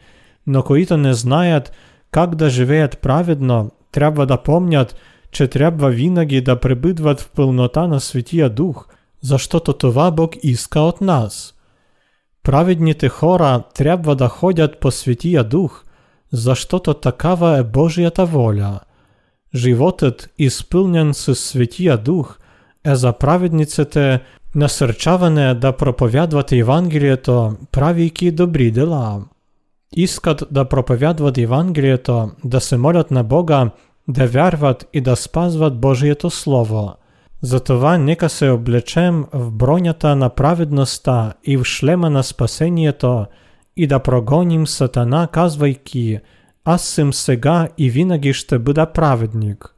но 0.46 0.62
които 0.62 0.96
не 0.96 1.14
знаят 1.14 1.72
как 2.10 2.34
да 2.34 2.50
живеят 2.50 2.98
праведно, 2.98 3.70
трябва 3.92 4.26
да 4.26 4.42
помнят, 4.42 4.96
че 5.30 5.48
трябва 5.48 5.90
винаги 5.90 6.40
да 6.40 6.60
пребъдват 6.60 7.20
в 7.20 7.30
пълнота 7.30 7.86
на 7.86 8.00
Светия 8.00 8.50
Дух, 8.50 8.88
защото 9.20 9.72
това 9.72 10.10
Бог 10.10 10.34
иска 10.42 10.80
от 10.80 11.00
нас. 11.00 11.54
Праведните 12.42 13.08
хора 13.08 13.62
трябва 13.74 14.16
да 14.16 14.28
ходят 14.28 14.80
по 14.80 14.90
Светия 14.90 15.44
Дух, 15.44 15.84
защото 16.32 16.94
такава 16.94 17.58
е 17.58 17.64
Божията 17.64 18.26
воля. 18.26 18.80
Животът, 19.55 20.29
изпълнен 20.37 21.13
с 21.13 21.35
Светия 21.35 21.97
Дух, 21.97 22.37
е 22.85 22.95
за 22.95 23.13
праведниците 23.13 24.21
насърчаване 24.55 25.53
да 25.53 25.71
проповядват 25.71 26.51
Евангелието, 26.51 27.55
правейки 27.71 28.31
добри 28.31 28.71
дела. 28.71 29.21
Искат 29.95 30.43
да 30.51 30.65
проповядват 30.65 31.37
Евангелието, 31.37 32.31
да 32.43 32.61
се 32.61 32.77
молят 32.77 33.11
на 33.11 33.23
Бога, 33.23 33.69
да 34.07 34.27
вярват 34.27 34.89
и 34.93 35.01
да 35.01 35.15
спазват 35.15 35.79
Божието 35.79 36.29
Слово. 36.29 36.93
Затова 37.41 37.97
нека 37.97 38.29
се 38.29 38.49
облечем 38.49 39.25
в 39.33 39.51
бронята 39.51 40.15
на 40.15 40.29
праведността 40.29 41.33
и 41.43 41.57
в 41.57 41.63
шлема 41.63 42.09
на 42.09 42.23
спасението 42.23 43.25
и 43.77 43.87
да 43.87 43.99
прогоним 43.99 44.67
Сатана, 44.67 45.27
казвайки 45.27 46.19
«Аз 46.64 46.82
съм 46.82 47.12
сега 47.12 47.68
и 47.78 47.90
винаги 47.90 48.32
ще 48.32 48.58
бъда 48.58 48.86
праведник». 48.86 49.74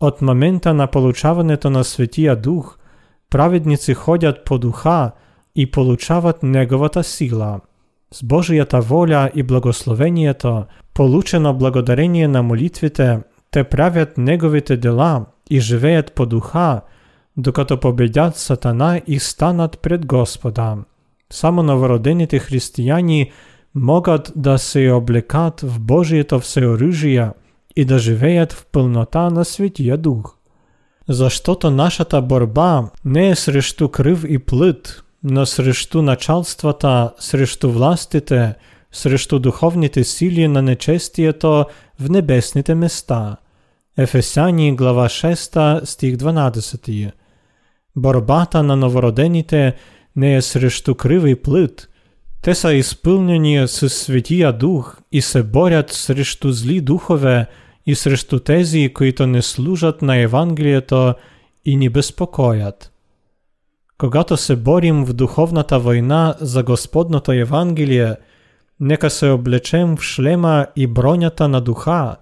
От 0.00 0.22
момента 0.22 0.74
на 0.74 0.86
получаването 0.86 1.70
на 1.70 1.84
Светия 1.84 2.36
Дух, 2.36 2.78
праведници 3.30 3.94
ходят 3.94 4.44
по 4.44 4.58
духа 4.58 5.12
и 5.54 5.70
получават 5.70 6.42
Неговата 6.42 7.04
сила. 7.04 7.60
С 8.14 8.24
Божията 8.24 8.80
воля 8.80 9.30
и 9.34 9.42
благословението, 9.42 10.64
получено 10.94 11.54
благодарение 11.54 12.28
на 12.28 12.42
молитвите, 12.42 13.18
те 13.50 13.64
правят 13.64 14.18
Неговите 14.18 14.76
дела 14.76 15.24
и 15.50 15.60
живеят 15.60 16.12
по 16.12 16.26
духа, 16.26 16.80
докато 17.36 17.80
победят 17.80 18.36
Сатана 18.36 19.00
и 19.06 19.18
станат 19.18 19.78
пред 19.78 20.06
Господа. 20.06 20.76
Само 21.32 21.62
новородените 21.62 22.38
християни 22.38 23.30
могат 23.75 24.31
да 24.35 24.57
се 24.57 24.91
облекат 24.91 25.61
в 25.61 25.79
Божието 25.79 26.39
всеоръжие 26.39 27.29
и 27.75 27.85
да 27.85 27.99
живеят 27.99 28.53
в 28.53 28.65
пълнота 28.71 29.29
на 29.29 29.45
Светия 29.45 29.97
Дух. 29.97 30.35
Защото 31.09 31.71
нашата 31.71 32.21
борба 32.21 32.83
не 33.05 33.29
е 33.29 33.35
срещу 33.35 33.89
кръв 33.89 34.25
и 34.27 34.39
плът, 34.39 35.03
но 35.23 35.45
срещу 35.45 36.01
началствата, 36.01 37.13
срещу 37.19 37.71
властите, 37.71 38.55
срещу 38.91 39.39
духовните 39.39 40.03
сили 40.03 40.47
на 40.47 40.61
нечестието 40.61 41.65
в 41.99 42.09
небесните 42.09 42.75
места. 42.75 43.37
Ефесяни 43.97 44.75
глава 44.75 45.09
6 45.09 45.85
стих 45.85 46.15
12. 46.15 47.11
Борбата 47.95 48.63
на 48.63 48.75
новородените 48.75 49.75
не 50.15 50.35
е 50.35 50.41
срещу 50.41 50.95
кръв 50.95 51.27
и 51.27 51.35
плът. 51.35 51.89
Те 52.42 52.54
са 52.54 52.72
изпълнени 52.72 53.68
с 53.68 53.88
Светия 53.88 54.52
Дух 54.52 54.98
и 55.12 55.22
се 55.22 55.42
борят 55.42 55.90
срещу 55.90 56.52
зли 56.52 56.80
духове 56.80 57.46
и 57.86 57.94
срещу 57.94 58.38
тези, 58.38 58.92
които 58.94 59.26
не 59.26 59.42
служат 59.42 60.02
на 60.02 60.16
Евангелието 60.16 61.14
и 61.64 61.76
ни 61.76 61.88
безпокоят. 61.88 62.92
Когато 63.98 64.36
се 64.36 64.56
борим 64.56 65.04
в 65.04 65.12
духовната 65.12 65.78
война 65.78 66.34
за 66.40 66.62
Господното 66.62 67.32
Евангелие, 67.32 68.16
нека 68.80 69.10
се 69.10 69.28
облечем 69.28 69.96
в 69.96 70.02
шлема 70.02 70.66
и 70.76 70.86
бронята 70.86 71.48
на 71.48 71.60
духа. 71.60 72.16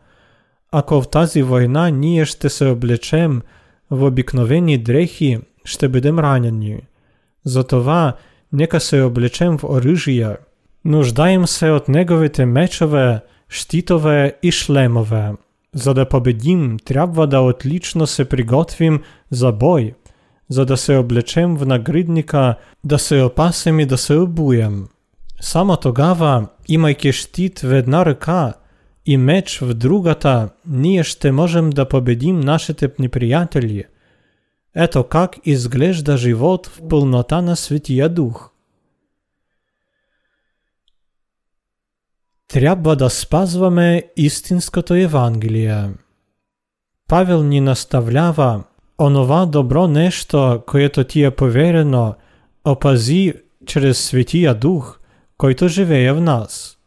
Ако 0.72 1.02
в 1.02 1.08
тази 1.08 1.42
война 1.42 1.90
ние 1.90 2.24
ще 2.24 2.48
се 2.48 2.66
облечем 2.66 3.42
в 3.90 4.06
обикновени 4.06 4.78
дрехи, 4.78 5.38
ще 5.64 5.88
бъдем 5.88 6.18
ранени. 6.18 6.80
Затова 7.44 8.14
нека 8.53 8.79
се 8.79 9.01
облечем 9.01 9.57
в 9.57 9.63
оръжие. 9.63 10.35
Нуждаем 10.85 11.47
се 11.47 11.69
от 11.69 11.87
неговите 11.87 12.45
мечове, 12.45 13.19
щитове 13.49 14.35
и 14.43 14.51
шлемове. 14.51 15.31
За 15.75 15.93
да 15.93 16.09
победим, 16.09 16.77
трябва 16.85 17.27
да 17.27 17.39
отлично 17.39 18.07
се 18.07 18.25
приготвим 18.25 19.01
за 19.31 19.51
бой, 19.51 19.93
за 20.49 20.65
да 20.65 20.77
се 20.77 20.95
облечем 20.95 21.55
в 21.55 21.65
нагридника, 21.65 22.55
да 22.83 22.99
се 22.99 23.21
опасим 23.21 23.79
и 23.79 23.85
да 23.85 23.97
се 23.97 24.15
обуем. 24.15 24.87
Само 25.41 25.77
тогава, 25.77 26.47
имайки 26.67 27.11
щит 27.11 27.59
в 27.59 27.73
една 27.73 28.05
ръка 28.05 28.53
и 29.05 29.17
меч 29.17 29.59
в 29.59 29.73
другата, 29.73 30.49
ние 30.67 31.03
ще 31.03 31.31
можем 31.31 31.69
да 31.69 31.89
победим 31.89 32.39
нашите 32.39 32.89
неприятели. 32.99 33.83
Ето 34.74 35.04
как 35.04 35.36
изглежда 35.44 36.16
живот 36.16 36.66
в 36.66 36.88
пълнота 36.88 37.42
на 37.42 37.56
Светия 37.56 38.08
Дух. 38.08 38.50
Трябва 42.48 42.96
да 42.96 43.10
спазваме 43.10 44.04
истинското 44.16 44.94
Евангелие. 44.94 45.90
Павел 47.08 47.42
ни 47.42 47.60
наставлява 47.60 48.64
онова 48.98 49.46
добро 49.46 49.86
нещо, 49.86 50.62
което 50.66 51.04
ти 51.04 51.24
е 51.24 51.30
поверено, 51.30 52.14
опази 52.64 53.34
чрез 53.66 54.04
Светия 54.04 54.54
Дух, 54.54 55.00
който 55.38 55.68
живее 55.68 56.12
в 56.12 56.20
нас. 56.20 56.78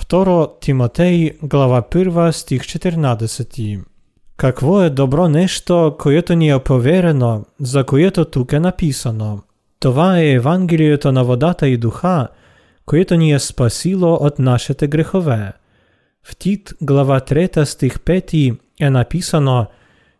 2 0.00 0.60
Тимотей, 0.60 1.38
глава 1.42 1.82
1, 1.82 2.30
стих 2.30 2.62
14. 2.62 3.84
Какво 4.36 4.82
е 4.82 4.90
добро 4.90 5.28
нещо, 5.28 5.96
което 5.98 6.34
ни 6.34 6.50
е 6.50 6.58
поверено, 6.58 7.44
за 7.60 7.84
което 7.84 8.24
тук 8.24 8.52
е 8.52 8.60
написано? 8.60 9.40
Това 9.80 10.18
е 10.18 10.30
Евангелието 10.30 11.12
на 11.12 11.24
водата 11.24 11.68
и 11.68 11.76
духа, 11.76 12.28
което 12.86 13.14
ни 13.14 13.32
е 13.32 13.38
спасило 13.38 14.14
от 14.14 14.38
нашите 14.38 14.86
грехове. 14.86 15.52
В 16.22 16.36
Тит, 16.36 16.74
глава 16.82 17.20
3, 17.20 17.64
стих 17.64 17.98
5 17.98 18.56
е 18.80 18.90
написано 18.90 19.66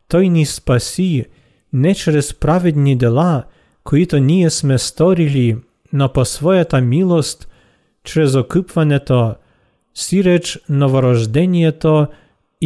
Той 0.09 0.29
ни 0.29 0.47
спаси 0.47 1.25
не 1.73 1.95
чрез 1.95 2.35
праведни 2.35 2.97
дела, 2.97 3.45
които 3.85 4.19
ние 4.19 4.51
сме 4.51 4.79
сторили, 4.79 5.57
но 5.93 6.13
по 6.13 6.25
своята 6.25 6.81
милост, 6.81 7.49
чрез 8.05 8.35
окупването, 8.35 9.35
сиреч 9.95 10.59
новорождението 10.69 12.07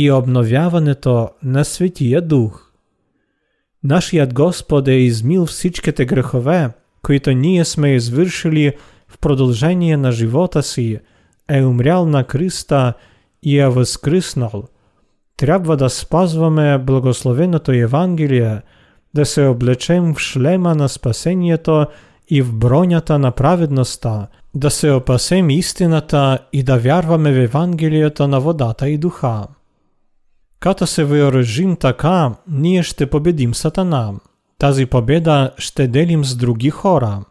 и 0.01 0.11
обновяването 0.11 1.29
на 1.43 1.65
Светия 1.65 2.23
Дух. 2.23 2.73
Нашият 3.85 4.35
Господ 4.35 4.89
е 4.89 4.93
измил 4.93 5.47
всичките 5.47 6.05
грехове, 6.05 6.71
които 7.03 7.33
ние 7.33 7.65
сме 7.65 7.95
извършили 7.95 8.73
в 9.09 9.19
продължение 9.19 9.97
на 9.97 10.13
живота 10.13 10.63
си, 10.63 10.99
е 11.49 11.65
умрял 11.65 12.07
на 12.07 12.25
кръста 12.25 12.93
и 13.43 13.59
е 13.59 13.69
възкръснал. 13.69 14.65
Трябва 15.37 15.77
да 15.77 15.91
спазваме 15.91 16.79
благословеното 16.79 17.73
Евангелие, 17.73 18.63
да 19.15 19.27
се 19.27 19.47
облечем 19.47 20.15
в 20.15 20.19
шлема 20.19 20.75
на 20.75 20.89
спасението 20.89 21.87
и 22.29 22.43
в 22.43 22.55
бронята 22.55 23.19
на 23.19 23.31
праведността, 23.31 24.27
да 24.55 24.71
се 24.71 24.91
опасем 24.91 25.51
истината 25.51 26.39
и 26.53 26.63
да 26.63 26.79
вярваме 26.79 27.33
в 27.33 27.45
Евангелието 27.45 28.29
на 28.29 28.41
водата 28.41 28.89
и 28.89 28.99
духа. 28.99 29.47
Като 30.61 30.87
се 30.87 31.05
въоръжим 31.05 31.77
така, 31.77 32.35
ние 32.49 32.83
ще 32.83 33.11
победим 33.11 33.55
Сатана. 33.55 34.13
Тази 34.59 34.87
победа 34.87 35.51
ще 35.59 35.89
делим 35.89 36.25
с 36.25 36.37
други 36.37 36.71
хора. 36.71 37.25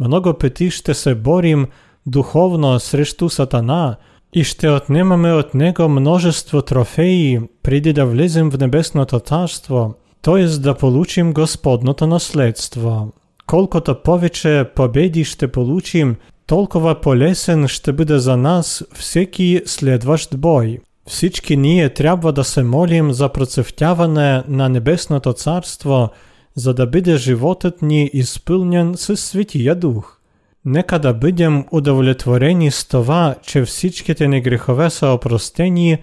Много 0.00 0.34
пъти 0.34 0.70
ще 0.70 0.94
се 0.94 1.14
борим 1.14 1.66
духовно 2.06 2.80
срещу 2.80 3.28
Сатана 3.28 3.96
и 4.32 4.44
ще 4.44 4.70
отнемаме 4.70 5.32
от 5.32 5.54
него 5.54 5.88
множество 5.88 6.62
трофеи 6.62 7.40
преди 7.62 7.92
да 7.92 8.06
влезем 8.06 8.50
в 8.50 8.58
небесното 8.58 9.20
царство, 9.20 9.94
т.е. 10.22 10.46
да 10.46 10.74
получим 10.74 11.32
Господното 11.32 12.06
наследство. 12.06 13.12
Колкото 13.46 14.02
повече 14.02 14.64
победи 14.76 15.24
ще 15.24 15.52
получим, 15.52 16.16
толкова 16.46 17.00
полесен 17.00 17.68
ще 17.68 17.92
бъде 17.92 18.18
за 18.18 18.36
нас 18.36 18.84
всеки 18.94 19.62
следващ 19.66 20.38
бой. 20.38 20.78
Всички 21.08 21.56
ние 21.56 21.88
трябва 21.88 22.32
да 22.32 22.44
се 22.44 22.62
молим 22.62 23.12
за 23.12 23.28
процъфтяване 23.28 24.42
на 24.48 24.68
Небесното 24.68 25.32
Царство, 25.32 26.10
за 26.54 26.74
да 26.74 26.86
бъде 26.86 27.16
животът 27.16 27.82
ни 27.82 28.10
изпълнен 28.12 28.94
със 28.96 29.20
Светия 29.20 29.74
Дух. 29.74 30.16
Нека 30.64 30.98
да 30.98 31.14
бъдем 31.14 31.64
удовлетворени 31.70 32.70
с 32.70 32.88
това, 32.88 33.34
че 33.42 33.62
всичките 33.62 34.28
ни 34.28 34.40
грехове 34.40 34.90
са 34.90 35.06
опростени, 35.06 35.98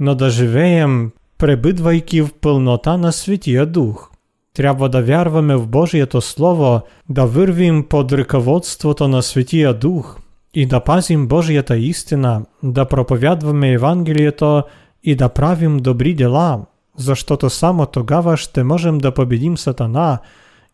но 0.00 0.14
да 0.14 0.30
живеем 0.30 1.10
прибидвайків 1.38 2.32
пилнота 2.40 2.98
на 2.98 3.12
Святія 3.12 3.66
Дух. 3.66 4.10
Треба 4.54 4.88
да 4.88 5.02
вярваме 5.02 5.56
в 5.56 5.66
Божието 5.66 6.20
Слово, 6.20 6.80
да 7.08 7.26
вирвім 7.26 7.86
под 7.88 8.12
ръководството 8.12 9.08
на 9.08 9.22
Святия 9.22 9.74
Дух 9.74 10.20
и 10.53 10.65
да 10.65 10.79
пазим 10.79 11.27
Божията 11.27 11.77
истина, 11.77 12.45
да 12.63 12.85
проповядваме 12.85 13.71
Евангелието 13.71 14.63
и 15.03 15.15
да 15.15 15.29
правим 15.29 15.77
добри 15.77 16.13
дела, 16.13 16.65
защото 16.97 17.49
само 17.49 17.85
тогава 17.85 18.37
ще 18.37 18.63
можем 18.63 18.97
да 18.97 19.11
победим 19.11 19.57
Сатана 19.57 20.19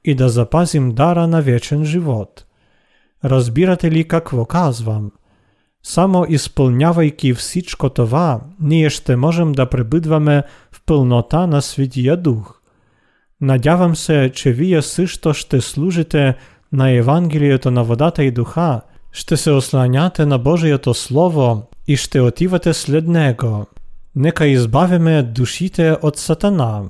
и 0.05 0.15
да 0.15 0.30
запазим 0.30 0.91
дара 0.91 1.28
на 1.28 1.41
вечен 1.41 1.86
живот. 1.86 2.45
Разбирате 3.26 3.91
ли 3.91 4.07
какво 4.07 4.45
казвам? 4.45 5.11
Само 5.84 6.26
изпълнявайки 6.30 7.34
всичко 7.34 7.89
това, 7.89 8.41
ние 8.59 8.89
ще 8.89 9.15
можем 9.15 9.51
да 9.51 9.65
пребъдваме 9.65 10.43
в 10.72 10.82
пълнота 10.86 11.47
на 11.47 11.61
Святия 11.61 12.17
Дух. 12.17 12.61
Надявам 13.41 13.95
се, 13.95 14.32
че 14.34 14.51
вие 14.51 14.82
също 14.82 15.34
ще 15.34 15.61
служите 15.61 16.36
на 16.74 16.89
Евангелието 16.91 17.72
на 17.72 17.84
водата 17.84 18.24
и 18.24 18.32
духа, 18.32 18.82
ще 19.16 19.36
се 19.36 19.50
осланяте 19.50 20.26
на 20.26 20.38
Божието 20.38 20.94
Слово 20.94 21.62
и 21.86 21.96
ще 21.96 22.20
отивате 22.20 22.74
след 22.74 23.06
Него. 23.06 23.66
Нека 24.14 24.46
избавиме 24.46 25.22
душите 25.22 25.96
от 26.02 26.16
Сатана. 26.16 26.82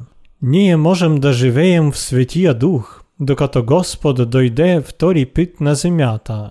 Ние 0.43 0.77
можем 0.77 1.17
да 1.17 1.33
живеем 1.33 1.93
в 1.93 1.99
Святия 1.99 2.55
Дух, 2.55 3.03
докато 3.21 3.65
Господ 3.65 4.31
дойде 4.31 4.81
втори 4.81 5.27
пит 5.27 5.61
на 5.61 5.75
земята. 5.75 6.51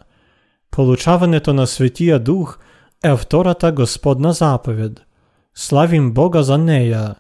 Получаването 0.71 1.53
на 1.53 1.67
Святия 1.67 2.19
Дух 2.19 2.59
е 3.03 3.15
втората 3.15 3.71
Господна 3.71 4.33
заповед. 4.33 5.01
Славим 5.55 6.13
Бога 6.13 6.43
за 6.43 6.57
нея. 6.57 7.15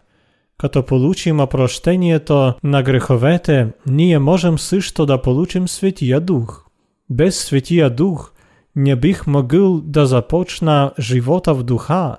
Като 0.57 0.85
получим 0.85 1.39
опрощението 1.39 2.53
на 2.63 2.83
греховете, 2.83 3.67
ние 3.87 4.19
можем 4.19 4.59
също 4.59 5.05
да 5.05 5.21
получим 5.21 5.67
Святия 5.67 6.21
Дух. 6.21 6.65
Без 7.09 7.39
Святия 7.39 7.89
Дух 7.89 8.31
не 8.76 8.96
бих 8.96 9.26
могъл 9.26 9.80
да 9.80 10.06
започна 10.06 10.92
живота 10.98 11.54
в 11.54 11.62
духа, 11.62 12.16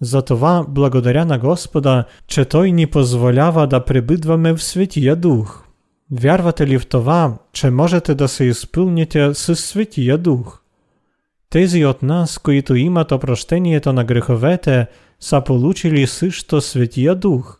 затова 0.00 0.64
благодаря 0.68 1.24
на 1.24 1.38
Господа, 1.38 2.04
че 2.26 2.44
Той 2.44 2.72
ни 2.72 2.86
позволява 2.86 3.66
да 3.66 3.84
пребидваме 3.84 4.52
в 4.52 4.62
Святия 4.62 5.16
Дух. 5.16 5.64
Вярвате 6.10 6.66
ли 6.66 6.78
в 6.78 6.86
това, 6.86 7.34
че 7.52 7.70
можете 7.70 8.14
да 8.14 8.28
се 8.28 8.44
изпълните 8.44 9.34
с 9.34 9.56
Святия 9.56 10.18
Дух? 10.18 10.60
Тези 11.50 11.84
от 11.84 12.02
нас, 12.02 12.38
които 12.38 12.74
имат 12.74 13.12
опрощението 13.12 13.92
на 13.92 14.04
греховете, 14.04 14.86
са 15.20 15.40
получили 15.40 16.06
също 16.06 16.60
Святия 16.60 17.14
Дух. 17.14 17.58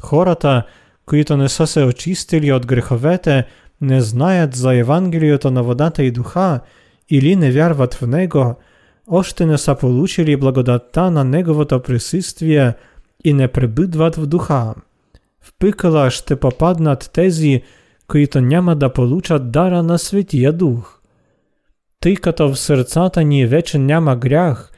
Хората, 0.00 0.62
които 1.06 1.36
не 1.36 1.48
са 1.48 1.66
се 1.66 1.84
очистили 1.84 2.52
от 2.52 2.66
греховете, 2.66 3.44
не 3.80 4.00
знаят 4.00 4.54
за 4.54 4.74
Евангелието 4.74 5.50
на 5.50 5.62
водата 5.62 6.02
и 6.02 6.10
духа 6.10 6.60
или 7.11 7.35
не 7.35 7.51
вярват 7.51 7.93
в 7.93 8.07
него, 8.07 8.55
още 9.07 9.45
не 9.45 9.57
са 9.57 9.75
получили 9.75 10.35
благодатта 10.35 11.11
на 11.11 11.23
Неговото 11.23 11.79
присъствие 11.79 12.73
и 13.23 13.33
не 13.33 13.47
пребъдват 13.47 14.15
в 14.15 14.25
духа. 14.25 14.73
В 15.41 15.53
пикала 15.59 16.11
ще 16.11 16.35
попаднат 16.35 17.09
тези, 17.13 17.61
които 18.07 18.41
няма 18.41 18.75
да 18.75 18.93
получат 18.93 19.51
дара 19.51 19.83
на 19.83 19.99
Святия 19.99 20.53
Дух. 20.53 20.99
Тъй 21.99 22.15
като 22.15 22.49
в 22.49 22.59
сърцата 22.59 23.23
ни 23.23 23.45
вече 23.45 23.77
няма 23.77 24.15
грях, 24.15 24.71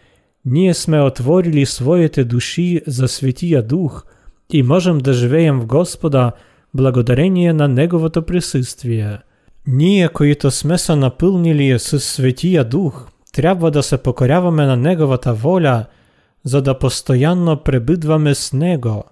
ние 0.45 0.73
сме 0.73 1.01
отворили 1.01 1.65
своите 1.65 2.23
души 2.23 2.81
за 2.87 3.07
Святия 3.07 3.63
Дух 3.63 4.05
и 4.53 4.63
можем 4.63 4.97
да 4.97 5.13
живеем 5.13 5.59
в 5.59 5.65
Господа 5.65 6.31
благодарение 6.73 7.53
на 7.53 7.67
Неговото 7.67 8.21
присъствие. 8.21 9.17
Ние, 9.67 10.09
които 10.09 10.51
сме 10.51 10.77
се 10.77 10.95
напълнили 10.95 11.79
с 11.79 11.99
Святия 11.99 12.63
Дух, 12.63 13.07
трябва 13.33 13.71
да 13.71 13.83
се 13.83 13.97
покоряваме 13.97 14.65
на 14.65 14.77
Неговата 14.77 15.33
воля, 15.33 15.85
за 16.43 16.61
да 16.61 16.79
постоянно 16.79 17.57
пребидваме 17.57 18.35
с 18.35 18.53
Него. 18.53 19.03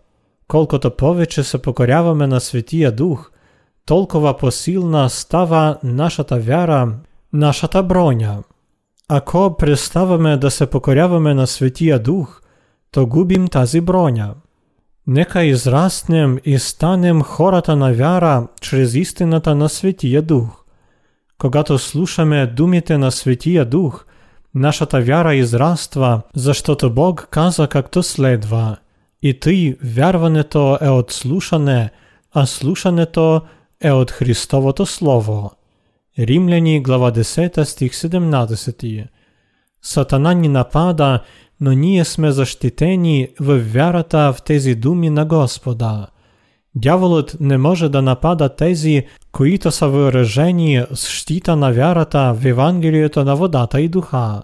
Колкото 0.48 0.92
повече 0.92 1.44
се 1.44 1.58
покоряваме 1.58 2.28
на 2.28 2.40
Святия 2.40 2.92
Дух, 2.92 3.32
толкова 3.86 4.38
посилна 4.38 5.10
става 5.10 5.78
нашата 5.84 6.40
вяра 6.40 6.94
нашата 7.34 7.84
броня. 7.84 8.44
Ако 9.10 9.58
преставаме 9.58 10.38
да 10.38 10.52
се 10.52 10.66
покоряваме 10.66 11.34
на 11.34 11.48
Святия 11.48 12.00
Дух, 12.00 12.42
то 12.92 13.08
губим 13.08 13.48
тази 13.48 13.82
броня. 13.82 14.34
Нека 15.08 15.44
израснем 15.44 16.40
и 16.46 16.60
станем 16.60 17.22
хората 17.22 17.76
на 17.76 17.94
вяра 17.94 18.48
чрез 18.62 18.94
истината 18.94 19.56
на 19.56 19.70
Святия 19.70 20.22
Дух. 20.22 20.64
Когато 21.38 21.80
слушаме 21.80 22.48
думите 22.48 22.98
на 22.98 23.12
Святия 23.12 23.66
Дух, 23.66 24.06
нашата 24.56 25.02
вяра 25.02 25.36
израства, 25.36 26.22
защото 26.36 26.94
Бог 26.94 27.28
каза 27.32 27.68
както 27.68 28.04
следва. 28.04 28.78
И 29.22 29.40
тъй 29.40 29.78
вярването 29.84 30.78
е 30.82 30.90
от 30.90 31.12
слушане, 31.12 31.90
а 32.34 32.46
слушането 32.46 33.42
е 33.82 33.92
от 33.92 34.12
Христовото 34.12 34.86
Слово. 34.86 35.52
Римляни, 36.20 36.84
глава 36.84 37.12
10, 37.12 37.64
стих 37.64 37.92
17. 37.92 39.08
Сатана 39.82 40.34
ни 40.34 40.48
напада, 40.48 41.20
но 41.62 41.72
ние 41.72 42.06
сме 42.06 42.32
защитени 42.32 43.28
в 43.40 43.60
вярата 43.74 44.34
в 44.34 44.42
тези 44.42 44.76
думи 44.76 45.10
на 45.10 45.26
Господа. 45.26 46.08
Дяволът 46.76 47.38
не 47.40 47.58
може 47.58 47.90
да 47.90 48.02
напада 48.02 48.56
тези, 48.56 49.06
които 49.32 49.72
са 49.72 49.88
въоръжени 49.88 50.84
с 50.94 51.10
щита 51.10 51.56
на 51.56 51.72
вярата 51.72 52.36
в 52.40 52.46
Евангелието 52.46 53.24
на 53.24 53.36
водата 53.36 53.82
и 53.82 53.88
духа. 53.90 54.42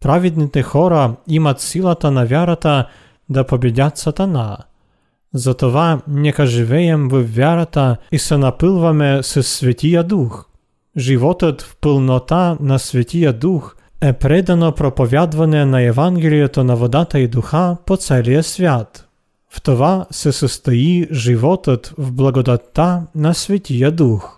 Праведните 0.00 0.62
хора 0.62 1.14
имат 1.28 1.60
силата 1.60 2.10
на 2.10 2.26
вярата 2.26 2.88
да 3.28 3.44
победят 3.44 3.98
Сатана. 3.98 4.58
Затова 5.34 6.00
нека 6.08 6.46
живеем 6.46 7.08
в 7.08 7.22
вярата 7.22 7.96
и 8.12 8.18
се 8.18 8.36
напълваме 8.36 9.22
с 9.22 9.42
Светия 9.42 10.04
Дух. 10.04 10.46
Животът 10.96 11.62
в 11.62 11.76
пълнота 11.80 12.56
на 12.60 12.78
Светия 12.78 13.32
Дух 13.32 13.75
е 14.00 14.12
предано 14.12 14.72
проповядване 14.72 15.64
на 15.64 15.82
Евангелието 15.82 16.64
на 16.64 16.76
водата 16.76 17.18
и 17.18 17.28
духа 17.28 17.76
по 17.86 17.96
целия 17.96 18.42
свят. 18.42 19.08
В 19.50 19.62
това 19.62 20.06
се 20.10 20.32
състои 20.32 21.08
животът 21.12 21.94
в 21.98 22.12
благодатта 22.12 23.02
на 23.14 23.34
Светия 23.34 23.92
Дух. 23.92 24.35